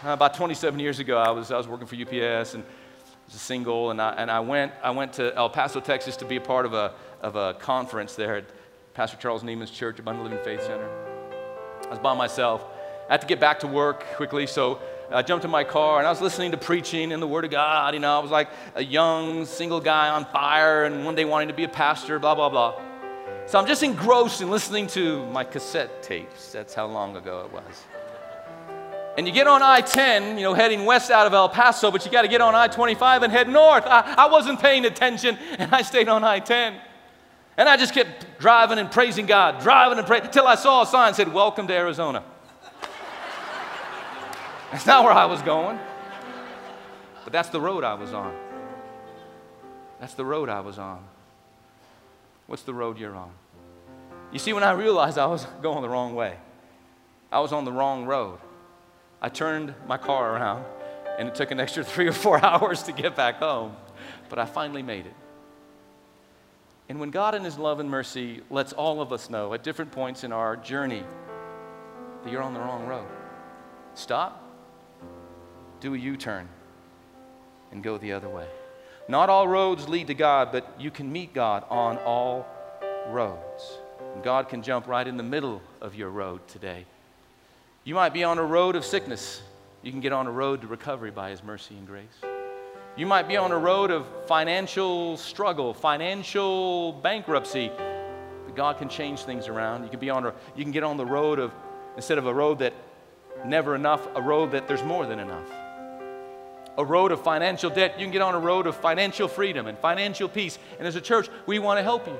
Uh, 0.05 0.13
about 0.13 0.35
27 0.35 0.79
years 0.79 1.01
ago, 1.01 1.19
I 1.19 1.31
was, 1.31 1.51
I 1.51 1.57
was 1.57 1.67
working 1.67 1.87
for 1.87 1.97
UPS 1.97 2.55
and 2.55 2.63
was 3.27 3.35
a 3.35 3.39
single, 3.39 3.91
and 3.91 4.01
I, 4.01 4.13
and 4.13 4.31
I, 4.31 4.41
went, 4.41 4.73
I 4.83 4.91
went 4.91 5.15
to 5.15 5.35
El 5.35 5.51
Paso, 5.51 5.81
Texas 5.81 6.17
to 6.19 6.25
be 6.25 6.37
a 6.37 6.41
part 6.41 6.65
of 6.65 6.75
a, 6.75 6.93
of 7.23 7.35
a 7.35 7.55
conference 7.55 8.15
there 8.15 8.37
at 8.37 8.45
Pastor 8.95 9.17
Charles 9.17 9.43
Nieman's 9.43 9.71
church, 9.71 9.99
Abundant 9.99 10.31
Living 10.31 10.45
Faith 10.45 10.63
Center. 10.63 11.06
I 11.87 11.91
was 11.91 11.99
by 11.99 12.15
myself. 12.15 12.65
I 13.09 13.13
had 13.13 13.21
to 13.21 13.27
get 13.27 13.39
back 13.39 13.61
to 13.61 13.69
work 13.69 14.05
quickly, 14.17 14.47
so 14.47 14.81
I 15.11 15.23
jumped 15.23 15.45
in 15.45 15.51
my 15.51 15.63
car 15.63 15.99
and 15.99 16.07
I 16.07 16.11
was 16.11 16.21
listening 16.21 16.51
to 16.51 16.57
preaching 16.57 17.13
and 17.13 17.23
the 17.23 17.29
Word 17.29 17.45
of 17.45 17.53
God. 17.53 17.95
You 17.95 18.01
know, 18.01 18.19
I 18.19 18.19
was 18.19 18.33
like 18.33 18.49
a 18.75 18.83
young 18.83 19.45
single 19.45 19.81
guy 19.81 20.09
on 20.09 20.25
fire 20.25 20.85
and 20.85 21.05
one 21.05 21.15
day 21.15 21.25
wanting 21.25 21.49
to 21.49 21.55
be 21.55 21.63
a 21.63 21.69
pastor, 21.69 22.19
blah, 22.19 22.35
blah, 22.35 22.49
blah. 22.49 22.81
So 23.47 23.61
I'm 23.61 23.67
just 23.67 23.85
engrossed 23.85 24.43
in 24.43 24.51
listening 24.51 24.89
to 24.89 25.25
my 25.27 25.45
cassette 25.45 26.03
tapes. 26.03 26.51
That's 26.51 26.75
how 26.75 26.87
long 26.87 27.17
ago 27.17 27.45
it 27.47 27.53
was. 27.53 27.85
And 29.17 29.27
you 29.27 29.33
get 29.33 29.47
on 29.47 29.63
I 29.63 29.81
10, 29.81 30.37
you 30.37 30.43
know, 30.43 30.53
heading 30.53 30.85
west 30.85 31.13
out 31.13 31.29
of 31.29 31.33
El 31.33 31.49
Paso, 31.49 31.93
but 31.93 32.05
you 32.05 32.11
got 32.11 32.23
to 32.23 32.29
get 32.29 32.41
on 32.41 32.57
I 32.57 32.67
25 32.67 33.23
and 33.23 33.33
head 33.33 33.49
north. 33.49 33.85
I, 33.87 34.15
I 34.19 34.27
wasn't 34.27 34.61
paying 34.61 34.85
attention, 34.85 35.39
and 35.59 35.73
I 35.73 35.83
stayed 35.83 36.09
on 36.09 36.25
I 36.25 36.41
10. 36.41 36.75
And 37.59 37.69
I 37.69 37.77
just 37.77 37.95
kept 37.95 38.39
driving 38.39 38.79
and 38.79 38.91
praising 38.91 39.27
God, 39.27 39.63
driving 39.63 39.99
and 39.99 40.07
praying, 40.07 40.25
until 40.25 40.47
I 40.47 40.57
saw 40.57 40.83
a 40.83 40.87
sign 40.87 41.13
that 41.13 41.17
said, 41.17 41.33
Welcome 41.33 41.67
to 41.69 41.75
Arizona. 41.75 42.23
that's 44.71 44.87
not 44.87 45.05
where 45.05 45.13
I 45.13 45.25
was 45.25 45.41
going, 45.41 45.79
but 47.25 47.33
that's 47.33 47.49
the 47.49 47.61
road 47.61 47.83
I 47.83 47.95
was 47.95 48.13
on. 48.13 48.37
That's 50.01 50.15
the 50.15 50.25
road 50.25 50.51
I 50.51 50.61
was 50.61 50.79
on. 50.79 51.03
What's 52.47 52.63
the 52.63 52.75
road 52.75 52.99
you're 52.99 53.17
on? 53.17 53.31
You 54.33 54.39
see, 54.39 54.53
when 54.53 54.63
I 54.63 54.73
realized 54.73 55.17
I 55.17 55.27
was 55.27 55.47
going 55.63 55.81
the 55.81 55.89
wrong 55.89 56.15
way, 56.15 56.37
I 57.33 57.41
was 57.41 57.53
on 57.53 57.65
the 57.65 57.73
wrong 57.73 58.05
road. 58.05 58.39
I 59.23 59.31
turned 59.31 59.75
my 59.87 59.97
car 59.97 60.35
around, 60.35 60.65
and 61.19 61.27
it 61.27 61.35
took 61.35 61.51
an 61.51 61.59
extra 61.59 61.83
three 61.93 62.07
or 62.07 62.13
four 62.13 62.45
hours 62.45 62.83
to 62.83 62.93
get 62.93 63.17
back 63.17 63.37
home, 63.37 63.75
but 64.29 64.39
I 64.39 64.45
finally 64.45 64.83
made 64.83 65.07
it. 65.07 65.15
And 66.89 67.01
when 67.01 67.11
God, 67.11 67.35
in 67.35 67.45
His 67.45 67.59
love 67.59 67.81
and 67.81 67.91
mercy, 67.91 68.43
lets 68.51 68.73
all 68.73 69.01
of 69.01 69.13
us 69.13 69.29
know 69.29 69.55
at 69.55 69.63
different 69.63 69.93
points 69.93 70.25
in 70.25 70.33
our 70.33 70.57
journey 70.57 71.03
that 72.23 72.33
you're 72.33 72.43
on 72.43 72.55
the 72.55 72.61
wrong 72.61 72.87
road, 72.87 73.07
stop, 73.95 74.43
do 75.81 75.95
a 75.95 75.99
U 75.99 76.17
turn, 76.17 76.49
and 77.73 77.83
go 77.83 77.99
the 77.99 78.13
other 78.13 78.29
way. 78.29 78.47
Not 79.09 79.31
all 79.31 79.47
roads 79.47 79.89
lead 79.89 80.09
to 80.09 80.15
God, 80.15 80.51
but 80.53 80.75
you 80.79 80.91
can 80.91 81.13
meet 81.13 81.33
God 81.35 81.65
on 81.71 81.99
all 81.99 82.47
roads. 83.09 83.79
And 84.15 84.23
God 84.23 84.49
can 84.49 84.63
jump 84.63 84.87
right 84.87 85.07
in 85.07 85.17
the 85.17 85.23
middle 85.23 85.63
of 85.81 85.95
your 85.95 86.11
road 86.11 86.47
today 86.49 86.87
you 87.87 87.95
might 87.95 88.13
be 88.13 88.25
on 88.25 88.37
a 88.39 88.43
road 88.43 88.75
of 88.75 88.85
sickness. 88.85 89.41
You 89.81 89.93
can 89.93 90.01
get 90.01 90.13
on 90.13 90.27
a 90.27 90.31
road 90.31 90.61
to 90.63 90.67
recovery 90.67 91.13
by 91.13 91.31
His 91.31 91.45
mercy 91.45 91.77
and 91.77 91.87
grace. 91.87 92.36
You 92.97 93.05
might 93.05 93.29
be 93.29 93.37
on 93.37 93.53
a 93.53 93.59
road 93.59 93.91
of 93.91 94.07
financial 94.27 95.19
struggle, 95.19 95.75
financial 95.75 96.95
bankruptcy. 96.95 97.71
But 97.77 98.57
God 98.57 98.79
can 98.79 98.89
change 98.89 99.21
things 99.21 99.49
around. 99.49 99.85
You 99.85 99.91
can 99.91 100.01
be 100.01 100.09
on 100.09 100.25
a, 100.25 100.35
you 100.55 100.65
can 100.65 100.73
get 100.73 100.83
on 100.83 100.97
the 100.97 101.05
road 101.05 101.39
of 101.39 101.53
instead 101.97 102.17
of 102.17 102.27
a 102.27 102.33
road 102.33 102.61
that 102.61 102.73
never 103.45 103.75
enough, 103.75 104.09
a 104.15 104.23
road 104.23 104.53
that 104.53 104.67
there's 104.67 104.83
more 104.83 105.05
than 105.05 105.19
enough. 105.19 105.47
A 106.79 106.85
road 106.85 107.13
of 107.13 107.23
financial 107.23 107.69
debt, 107.69 108.01
you 108.01 108.07
can 108.07 108.13
get 108.13 108.23
on 108.23 108.35
a 108.35 108.39
road 108.39 108.67
of 108.67 108.75
financial 108.75 109.29
freedom 109.29 109.67
and 109.67 109.79
financial 109.79 110.27
peace. 110.27 110.59
And 110.79 110.89
as 110.89 110.97
a 110.97 111.01
church, 111.03 111.29
we 111.45 111.59
want 111.59 111.79
to 111.79 111.83
help 111.83 112.07
you. 112.07 112.17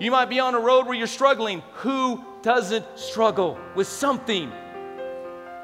You 0.00 0.10
might 0.10 0.28
be 0.28 0.40
on 0.40 0.56
a 0.56 0.60
road 0.60 0.86
where 0.86 0.96
you're 0.96 1.06
struggling. 1.06 1.62
Who 1.74 2.24
doesn't 2.42 2.84
struggle 2.96 3.56
with 3.76 3.86
something 3.86 4.50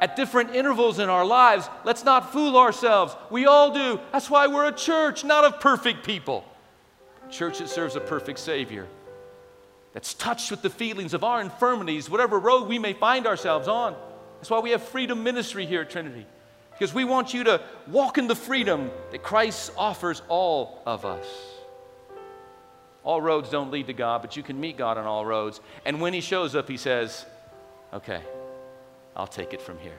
at 0.00 0.16
different 0.16 0.54
intervals 0.54 0.98
in 0.98 1.08
our 1.08 1.24
lives. 1.24 1.68
Let's 1.84 2.04
not 2.04 2.32
fool 2.32 2.56
ourselves. 2.56 3.14
We 3.30 3.46
all 3.46 3.72
do. 3.72 4.00
That's 4.12 4.30
why 4.30 4.46
we're 4.46 4.68
a 4.68 4.72
church, 4.72 5.24
not 5.24 5.44
of 5.44 5.60
perfect 5.60 6.04
people. 6.04 6.44
A 7.28 7.30
church 7.30 7.58
that 7.58 7.68
serves 7.68 7.96
a 7.96 8.00
perfect 8.00 8.38
Savior, 8.38 8.86
that's 9.92 10.14
touched 10.14 10.50
with 10.50 10.62
the 10.62 10.70
feelings 10.70 11.14
of 11.14 11.22
our 11.22 11.40
infirmities, 11.40 12.08
whatever 12.08 12.38
road 12.38 12.66
we 12.66 12.78
may 12.78 12.94
find 12.94 13.26
ourselves 13.26 13.68
on. 13.68 13.94
That's 14.38 14.50
why 14.50 14.60
we 14.60 14.70
have 14.70 14.82
freedom 14.82 15.22
ministry 15.22 15.66
here 15.66 15.82
at 15.82 15.90
Trinity, 15.90 16.26
because 16.72 16.94
we 16.94 17.04
want 17.04 17.34
you 17.34 17.44
to 17.44 17.60
walk 17.88 18.16
in 18.16 18.26
the 18.26 18.34
freedom 18.34 18.90
that 19.10 19.22
Christ 19.22 19.72
offers 19.76 20.22
all 20.28 20.82
of 20.86 21.04
us. 21.04 21.26
All 23.02 23.20
roads 23.20 23.50
don't 23.50 23.70
lead 23.70 23.86
to 23.86 23.92
God, 23.92 24.22
but 24.22 24.36
you 24.36 24.42
can 24.42 24.60
meet 24.60 24.76
God 24.76 24.98
on 24.98 25.06
all 25.06 25.24
roads. 25.24 25.60
And 25.84 26.00
when 26.00 26.12
He 26.12 26.20
shows 26.20 26.54
up, 26.54 26.68
He 26.68 26.76
says, 26.76 27.24
Okay, 27.92 28.22
I'll 29.16 29.26
take 29.26 29.52
it 29.52 29.60
from 29.60 29.78
here. 29.78 29.98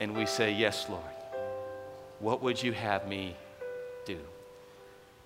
And 0.00 0.16
we 0.16 0.26
say, 0.26 0.52
Yes, 0.52 0.86
Lord. 0.88 1.02
What 2.20 2.42
would 2.42 2.62
you 2.62 2.72
have 2.72 3.08
me 3.08 3.36
do? 4.04 4.18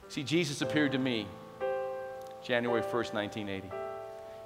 See, 0.09 0.23
Jesus 0.23 0.63
appeared 0.63 0.93
to 0.93 0.99
me 0.99 1.27
January 2.43 2.83
1st, 2.83 3.13
1980. 3.15 3.71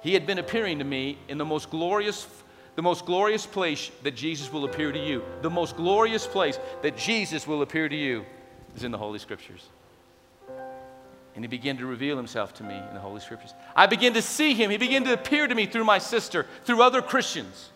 He 0.01 0.13
had 0.13 0.27
been 0.27 0.39
appearing 0.39 0.79
to 0.79 0.85
me 0.85 1.17
in 1.29 1.37
the 1.37 1.45
most 1.45 1.69
glorious 1.69 2.27
the 2.75 2.81
most 2.81 3.05
glorious 3.05 3.45
place 3.45 3.91
that 4.01 4.15
Jesus 4.15 4.51
will 4.51 4.65
appear 4.65 4.91
to 4.91 4.99
you. 4.99 5.23
The 5.43 5.49
most 5.49 5.77
glorious 5.77 6.25
place 6.25 6.57
that 6.81 6.97
Jesus 6.97 7.45
will 7.45 7.61
appear 7.61 7.87
to 7.87 7.95
you 7.95 8.25
is 8.75 8.83
in 8.83 8.91
the 8.91 8.97
Holy 8.97 9.19
Scriptures. 9.19 9.69
And 11.35 11.43
he 11.43 11.47
began 11.47 11.77
to 11.77 11.85
reveal 11.85 12.17
himself 12.17 12.53
to 12.55 12.63
me 12.63 12.75
in 12.75 12.93
the 12.93 12.99
Holy 12.99 13.19
Scriptures. 13.19 13.53
I 13.75 13.85
began 13.85 14.13
to 14.13 14.21
see 14.21 14.53
him. 14.53 14.71
He 14.71 14.77
began 14.77 15.03
to 15.03 15.13
appear 15.13 15.47
to 15.47 15.55
me 15.55 15.65
through 15.65 15.83
my 15.83 15.99
sister, 15.99 16.47
through 16.63 16.81
other 16.81 17.01
Christians, 17.01 17.69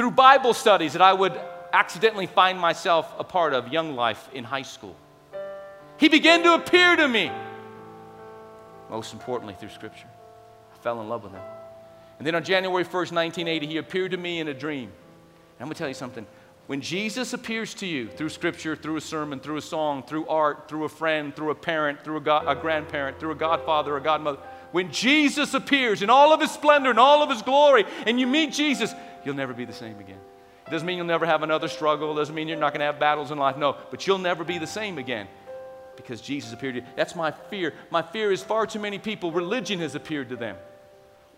through 0.00 0.10
Bible 0.10 0.54
studies 0.54 0.94
that 0.94 1.02
I 1.02 1.12
would 1.12 1.38
accidentally 1.74 2.24
find 2.24 2.58
myself 2.58 3.12
a 3.18 3.22
part 3.22 3.52
of, 3.52 3.68
young 3.68 3.94
life 3.94 4.30
in 4.32 4.44
high 4.44 4.62
school. 4.62 4.96
He 5.98 6.08
began 6.08 6.42
to 6.42 6.54
appear 6.54 6.96
to 6.96 7.06
me. 7.06 7.30
Most 8.88 9.12
importantly, 9.12 9.54
through 9.60 9.68
Scripture. 9.68 10.06
I 10.72 10.78
fell 10.78 11.02
in 11.02 11.10
love 11.10 11.24
with 11.24 11.32
him. 11.32 11.42
And 12.16 12.26
then 12.26 12.34
on 12.34 12.42
January 12.44 12.82
1st, 12.82 13.12
1980, 13.12 13.66
he 13.66 13.76
appeared 13.76 14.12
to 14.12 14.16
me 14.16 14.40
in 14.40 14.48
a 14.48 14.54
dream. 14.54 14.84
And 14.84 15.60
I'm 15.60 15.66
going 15.66 15.74
to 15.74 15.78
tell 15.78 15.88
you 15.88 15.92
something. 15.92 16.26
When 16.66 16.80
Jesus 16.80 17.34
appears 17.34 17.74
to 17.74 17.86
you 17.86 18.08
through 18.08 18.30
scripture, 18.30 18.76
through 18.76 18.96
a 18.96 19.02
sermon, 19.02 19.38
through 19.38 19.58
a 19.58 19.60
song, 19.60 20.02
through 20.02 20.26
art, 20.28 20.66
through 20.66 20.84
a 20.84 20.88
friend, 20.88 21.36
through 21.36 21.50
a 21.50 21.54
parent, 21.54 22.04
through 22.04 22.22
a, 22.24 22.46
a 22.46 22.54
grandparent, 22.54 23.20
through 23.20 23.32
a 23.32 23.34
godfather, 23.34 23.98
a 23.98 24.00
godmother, 24.00 24.38
when 24.72 24.92
Jesus 24.92 25.52
appears 25.52 26.00
in 26.00 26.10
all 26.10 26.32
of 26.32 26.40
his 26.40 26.50
splendor 26.50 26.90
and 26.90 26.98
all 26.98 27.22
of 27.22 27.30
his 27.30 27.42
glory, 27.42 27.84
and 28.06 28.20
you 28.20 28.26
meet 28.26 28.52
Jesus, 28.52 28.94
you'll 29.24 29.34
never 29.34 29.52
be 29.52 29.64
the 29.64 29.72
same 29.72 29.98
again. 29.98 30.20
It 30.66 30.70
doesn't 30.70 30.86
mean 30.86 30.98
you'll 30.98 31.06
never 31.06 31.26
have 31.26 31.42
another 31.42 31.68
struggle. 31.68 32.12
It 32.12 32.16
doesn't 32.16 32.34
mean 32.34 32.46
you're 32.46 32.58
not 32.58 32.72
going 32.72 32.80
to 32.80 32.86
have 32.86 33.00
battles 33.00 33.30
in 33.30 33.38
life. 33.38 33.56
No, 33.56 33.76
but 33.90 34.06
you'll 34.06 34.18
never 34.18 34.44
be 34.44 34.58
the 34.58 34.66
same 34.66 34.98
again 34.98 35.26
because 35.96 36.20
Jesus 36.20 36.52
appeared 36.52 36.74
to 36.76 36.80
you. 36.80 36.86
That's 36.96 37.14
my 37.14 37.30
fear. 37.30 37.74
My 37.90 38.02
fear 38.02 38.32
is 38.32 38.42
far 38.42 38.66
too 38.66 38.78
many 38.78 38.98
people, 38.98 39.32
religion 39.32 39.80
has 39.80 39.94
appeared 39.94 40.28
to 40.30 40.36
them. 40.36 40.56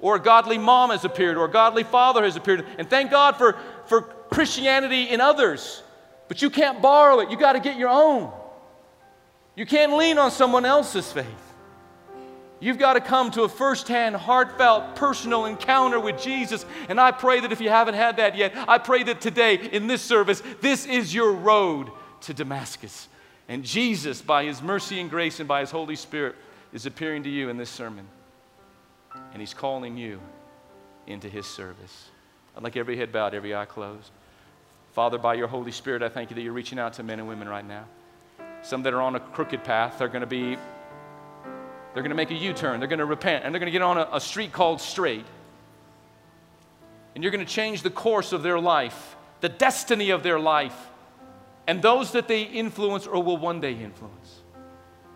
Or 0.01 0.17
a 0.17 0.21
godly 0.21 0.59
mom 0.59 0.91
has 0.91 1.05
appeared, 1.05 1.37
or 1.37 1.45
a 1.45 1.51
godly 1.51 1.85
father 1.85 2.25
has 2.25 2.35
appeared. 2.37 2.67
And 2.77 2.91
thank 2.91 3.11
God 3.11 3.37
for, 3.37 3.57
for 3.87 4.03
Christianity 4.03 5.05
in 5.05 5.21
others, 5.21 5.83
but 6.27 6.43
you 6.43 6.51
can't 6.51 6.83
borrow 6.83 7.21
it. 7.21 7.31
You 7.31 7.37
got 7.37 7.53
to 7.53 7.61
get 7.61 7.77
your 7.77 7.89
own. 7.89 8.33
You 9.55 9.65
can't 9.65 9.97
lean 9.97 10.19
on 10.19 10.31
someone 10.31 10.65
else's 10.65 11.11
faith. 11.13 11.27
You've 12.63 12.79
got 12.79 12.93
to 12.93 13.01
come 13.01 13.33
to 13.33 13.43
a 13.43 13.49
firsthand, 13.49 14.15
heartfelt, 14.15 14.95
personal 14.95 15.47
encounter 15.47 15.99
with 15.99 16.23
Jesus. 16.23 16.65
And 16.89 17.01
I 17.01 17.11
pray 17.11 17.41
that 17.41 17.51
if 17.51 17.61
you 17.61 17.69
haven't 17.69 17.95
had 17.95 18.19
that 18.19 18.37
yet, 18.37 18.55
I 18.69 18.79
pray 18.79 19.03
that 19.03 19.21
today 19.21 19.57
in 19.57 19.89
this 19.89 20.01
service, 20.01 20.45
this 20.61 20.87
is 20.87 21.13
your 21.13 21.33
road 21.33 21.91
to 22.21 22.33
Damascus. 22.33 23.09
And 23.49 23.65
Jesus, 23.65 24.23
by 24.23 24.45
his 24.45 24.63
mercy 24.63 25.01
and 25.01 25.11
grace 25.11 25.41
and 25.41 25.49
by 25.49 25.59
his 25.59 25.73
Holy 25.73 25.97
Spirit, 25.97 26.37
is 26.73 26.87
appearing 26.87 27.25
to 27.25 27.29
you 27.29 27.49
in 27.49 27.57
this 27.57 27.69
sermon. 27.69 28.07
And 29.33 29.43
he's 29.43 29.55
calling 29.55 29.97
you 29.97 30.21
into 31.09 31.29
his 31.29 31.47
service. 31.47 32.11
I'd 32.57 32.63
like 32.63 32.77
every 32.77 32.97
head 32.97 33.11
bowed, 33.11 33.35
every 33.35 33.57
eye 33.57 33.65
closed. 33.65 34.13
Father, 34.93 35.19
by 35.19 35.35
your 35.35 35.49
Holy 35.49 35.73
Spirit, 35.73 36.01
I 36.01 36.09
thank 36.09 36.31
you 36.31 36.37
that 36.37 36.43
you're 36.43 36.53
reaching 36.53 36.79
out 36.79 36.93
to 36.93 37.03
men 37.03 37.19
and 37.19 37.27
women 37.27 37.49
right 37.49 37.67
now. 37.67 37.87
Some 38.63 38.85
that 38.85 38.95
are 38.95 39.01
on 39.03 39.17
a 39.17 39.21
crooked 39.21 39.65
path, 39.65 39.99
they're 39.99 40.07
going 40.07 40.21
to 40.21 40.27
be, 40.29 40.57
they're 41.93 42.03
going 42.03 42.11
to 42.11 42.17
make 42.17 42.31
a 42.31 42.35
U 42.35 42.53
turn, 42.53 42.81
they're 42.81 42.89
going 42.89 42.99
to 42.99 43.05
repent, 43.05 43.45
and 43.45 43.55
they're 43.55 43.61
going 43.61 43.67
to 43.67 43.73
get 43.73 43.83
on 43.83 43.99
a, 43.99 44.09
a 44.13 44.21
street 44.21 44.53
called 44.53 44.81
straight. 44.81 45.27
And 47.15 47.23
you're 47.23 47.31
going 47.31 47.45
to 47.45 47.53
change 47.53 47.83
the 47.83 47.91
course 47.91 48.33
of 48.33 48.43
their 48.43 48.59
life, 48.59 49.17
the 49.41 49.49
destiny 49.49 50.11
of 50.11 50.23
their 50.23 50.41
life, 50.41 50.77
and 51.67 51.83
those 51.83 52.13
that 52.13 52.29
they 52.29 52.43
influence 52.43 53.07
or 53.07 53.23
will 53.23 53.37
one 53.37 53.61
day 53.61 53.73
influence. 53.73 54.41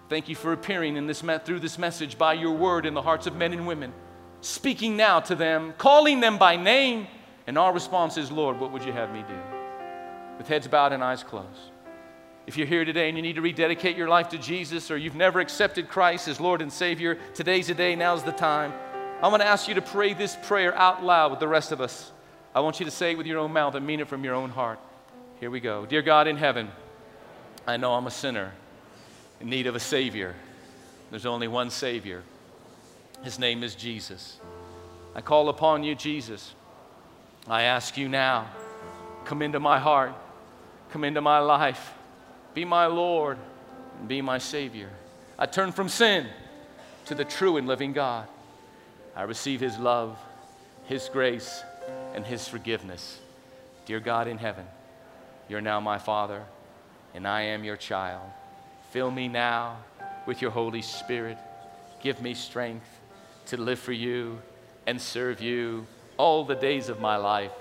Thank 0.09 0.29
you 0.29 0.37
for 0.37 0.53
appearing 0.53 0.97
in 0.97 1.07
this, 1.07 1.23
through 1.45 1.61
this 1.61 1.79
message 1.79 2.17
by 2.17 2.35
your 2.35 2.53
word 2.53 2.87
in 2.87 2.95
the 2.95 3.03
hearts 3.03 3.27
of 3.27 3.35
men 3.35 3.53
and 3.53 3.67
women, 3.67 3.93
speaking 4.41 4.97
now 4.97 5.21
to 5.21 5.35
them, 5.35 5.75
calling 5.79 6.21
them 6.21 6.39
by 6.39 6.57
name. 6.57 7.09
And 7.49 7.59
our 7.59 7.73
response 7.73 8.17
is, 8.17 8.31
Lord, 8.31 8.61
what 8.61 8.71
would 8.73 8.85
you 8.85 8.93
have 8.93 9.13
me 9.13 9.25
do? 9.27 9.39
With 10.39 10.47
heads 10.47 10.69
bowed 10.69 10.93
and 10.93 11.03
eyes 11.03 11.25
closed. 11.25 11.73
If 12.47 12.57
you're 12.57 12.67
here 12.67 12.85
today 12.85 13.09
and 13.09 13.19
you 13.19 13.23
need 13.23 13.35
to 13.35 13.41
rededicate 13.41 13.97
your 13.97 14.09
life 14.09 14.29
to 14.29 14.39
Jesus 14.39 14.91
or 14.91 14.97
you've 14.97 15.17
never 15.17 15.41
accepted 15.41 15.89
Christ 15.89 16.29
as 16.29 16.41
Lord 16.41 16.63
and 16.63 16.73
Savior, 16.73 17.19
today's 17.35 17.67
the 17.67 17.75
day, 17.75 17.97
now's 17.97 18.23
the 18.23 18.31
time. 18.31 18.73
I'm 19.21 19.31
going 19.31 19.41
to 19.41 19.47
ask 19.47 19.67
you 19.67 19.75
to 19.75 19.83
pray 19.83 20.15
this 20.15 20.37
prayer 20.45 20.73
out 20.77 21.03
loud 21.03 21.33
with 21.33 21.41
the 21.41 21.49
rest 21.49 21.73
of 21.73 21.81
us. 21.81 22.13
I 22.55 22.61
want 22.61 22.79
you 22.79 22.87
to 22.87 22.93
say 22.93 23.13
it 23.13 23.19
with 23.19 23.27
your 23.27 23.41
own 23.41 23.53
mouth 23.53 23.75
and 23.75 23.85
mean 23.85 23.99
it 23.99 24.07
from 24.07 24.23
your 24.23 24.35
own 24.35 24.51
heart. 24.51 24.79
Here 25.41 25.51
we 25.51 25.59
go. 25.59 25.87
Dear 25.87 26.03
God 26.03 26.29
in 26.29 26.37
heaven, 26.37 26.71
I 27.67 27.79
know 27.79 27.95
I'm 27.95 28.07
a 28.07 28.13
sinner 28.13 28.53
in 29.41 29.51
need 29.51 29.67
of 29.67 29.75
a 29.75 29.81
Savior. 29.81 30.35
There's 31.11 31.27
only 31.27 31.49
one 31.49 31.71
Savior. 31.71 32.23
His 33.25 33.39
name 33.41 33.65
is 33.65 33.75
Jesus. 33.75 34.39
I 35.17 35.21
call 35.21 35.49
upon 35.49 35.83
you, 35.83 35.97
Jesus. 35.97 36.55
I 37.49 37.63
ask 37.63 37.97
you 37.97 38.09
now, 38.09 38.49
come 39.25 39.43
into 39.43 39.59
my 39.59 39.79
heart, 39.81 40.13
come 40.91 41.03
into 41.03 41.21
my 41.21 41.39
life, 41.41 41.95
be 42.57 42.65
my 42.65 42.87
Lord, 42.87 43.37
and 44.01 44.09
be 44.09 44.23
my 44.23 44.39
Savior. 44.39 44.89
I 45.39 45.45
turn 45.45 45.73
from 45.73 45.91
sin 45.91 46.27
to 47.05 47.15
the 47.15 47.23
true 47.23 47.59
and 47.59 47.69
living 47.69 47.93
God. 47.93 48.27
I 49.15 49.25
receive 49.25 49.61
His 49.61 49.77
love, 49.77 50.19
His 50.87 51.11
grace, 51.11 51.63
and 52.15 52.25
His 52.25 52.49
forgiveness. 52.49 53.19
Dear 53.85 54.01
God 54.01 54.27
in 54.27 54.39
heaven, 54.39 54.65
you're 55.51 55.61
now 55.61 55.81
my 55.81 55.99
Father, 55.99 56.45
and 57.15 57.29
I 57.29 57.43
am 57.43 57.63
your 57.63 57.77
child. 57.77 58.25
Fill 58.91 59.11
me 59.11 59.29
now 59.29 59.77
with 60.25 60.41
your 60.41 60.51
Holy 60.51 60.81
Spirit. 60.81 61.37
Give 62.03 62.23
me 62.23 62.33
strength 62.33 62.89
to 63.49 63.59
live 63.59 63.79
for 63.79 63.93
you 63.93 64.41
and 64.87 64.99
serve 64.99 65.43
you 65.43 65.87
all 66.17 66.47
the 66.47 66.55
days 66.55 66.89
of 66.89 67.01
my 67.01 67.17
life, 67.17 67.53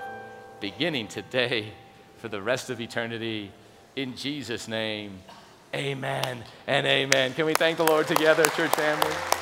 beginning 0.62 1.10
today 1.10 1.74
for 2.20 2.30
the 2.30 2.42
rest 2.42 2.70
of 2.70 2.80
eternity. 2.80 3.52
In 3.96 4.14
Jesus' 4.18 4.68
name, 4.68 5.20
amen 5.74 6.44
and 6.68 6.86
amen. 6.86 7.34
Can 7.34 7.46
we 7.46 7.54
thank 7.54 7.78
the 7.78 7.86
Lord 7.86 8.08
together, 8.08 8.44
church 8.44 8.72
family? 8.72 9.35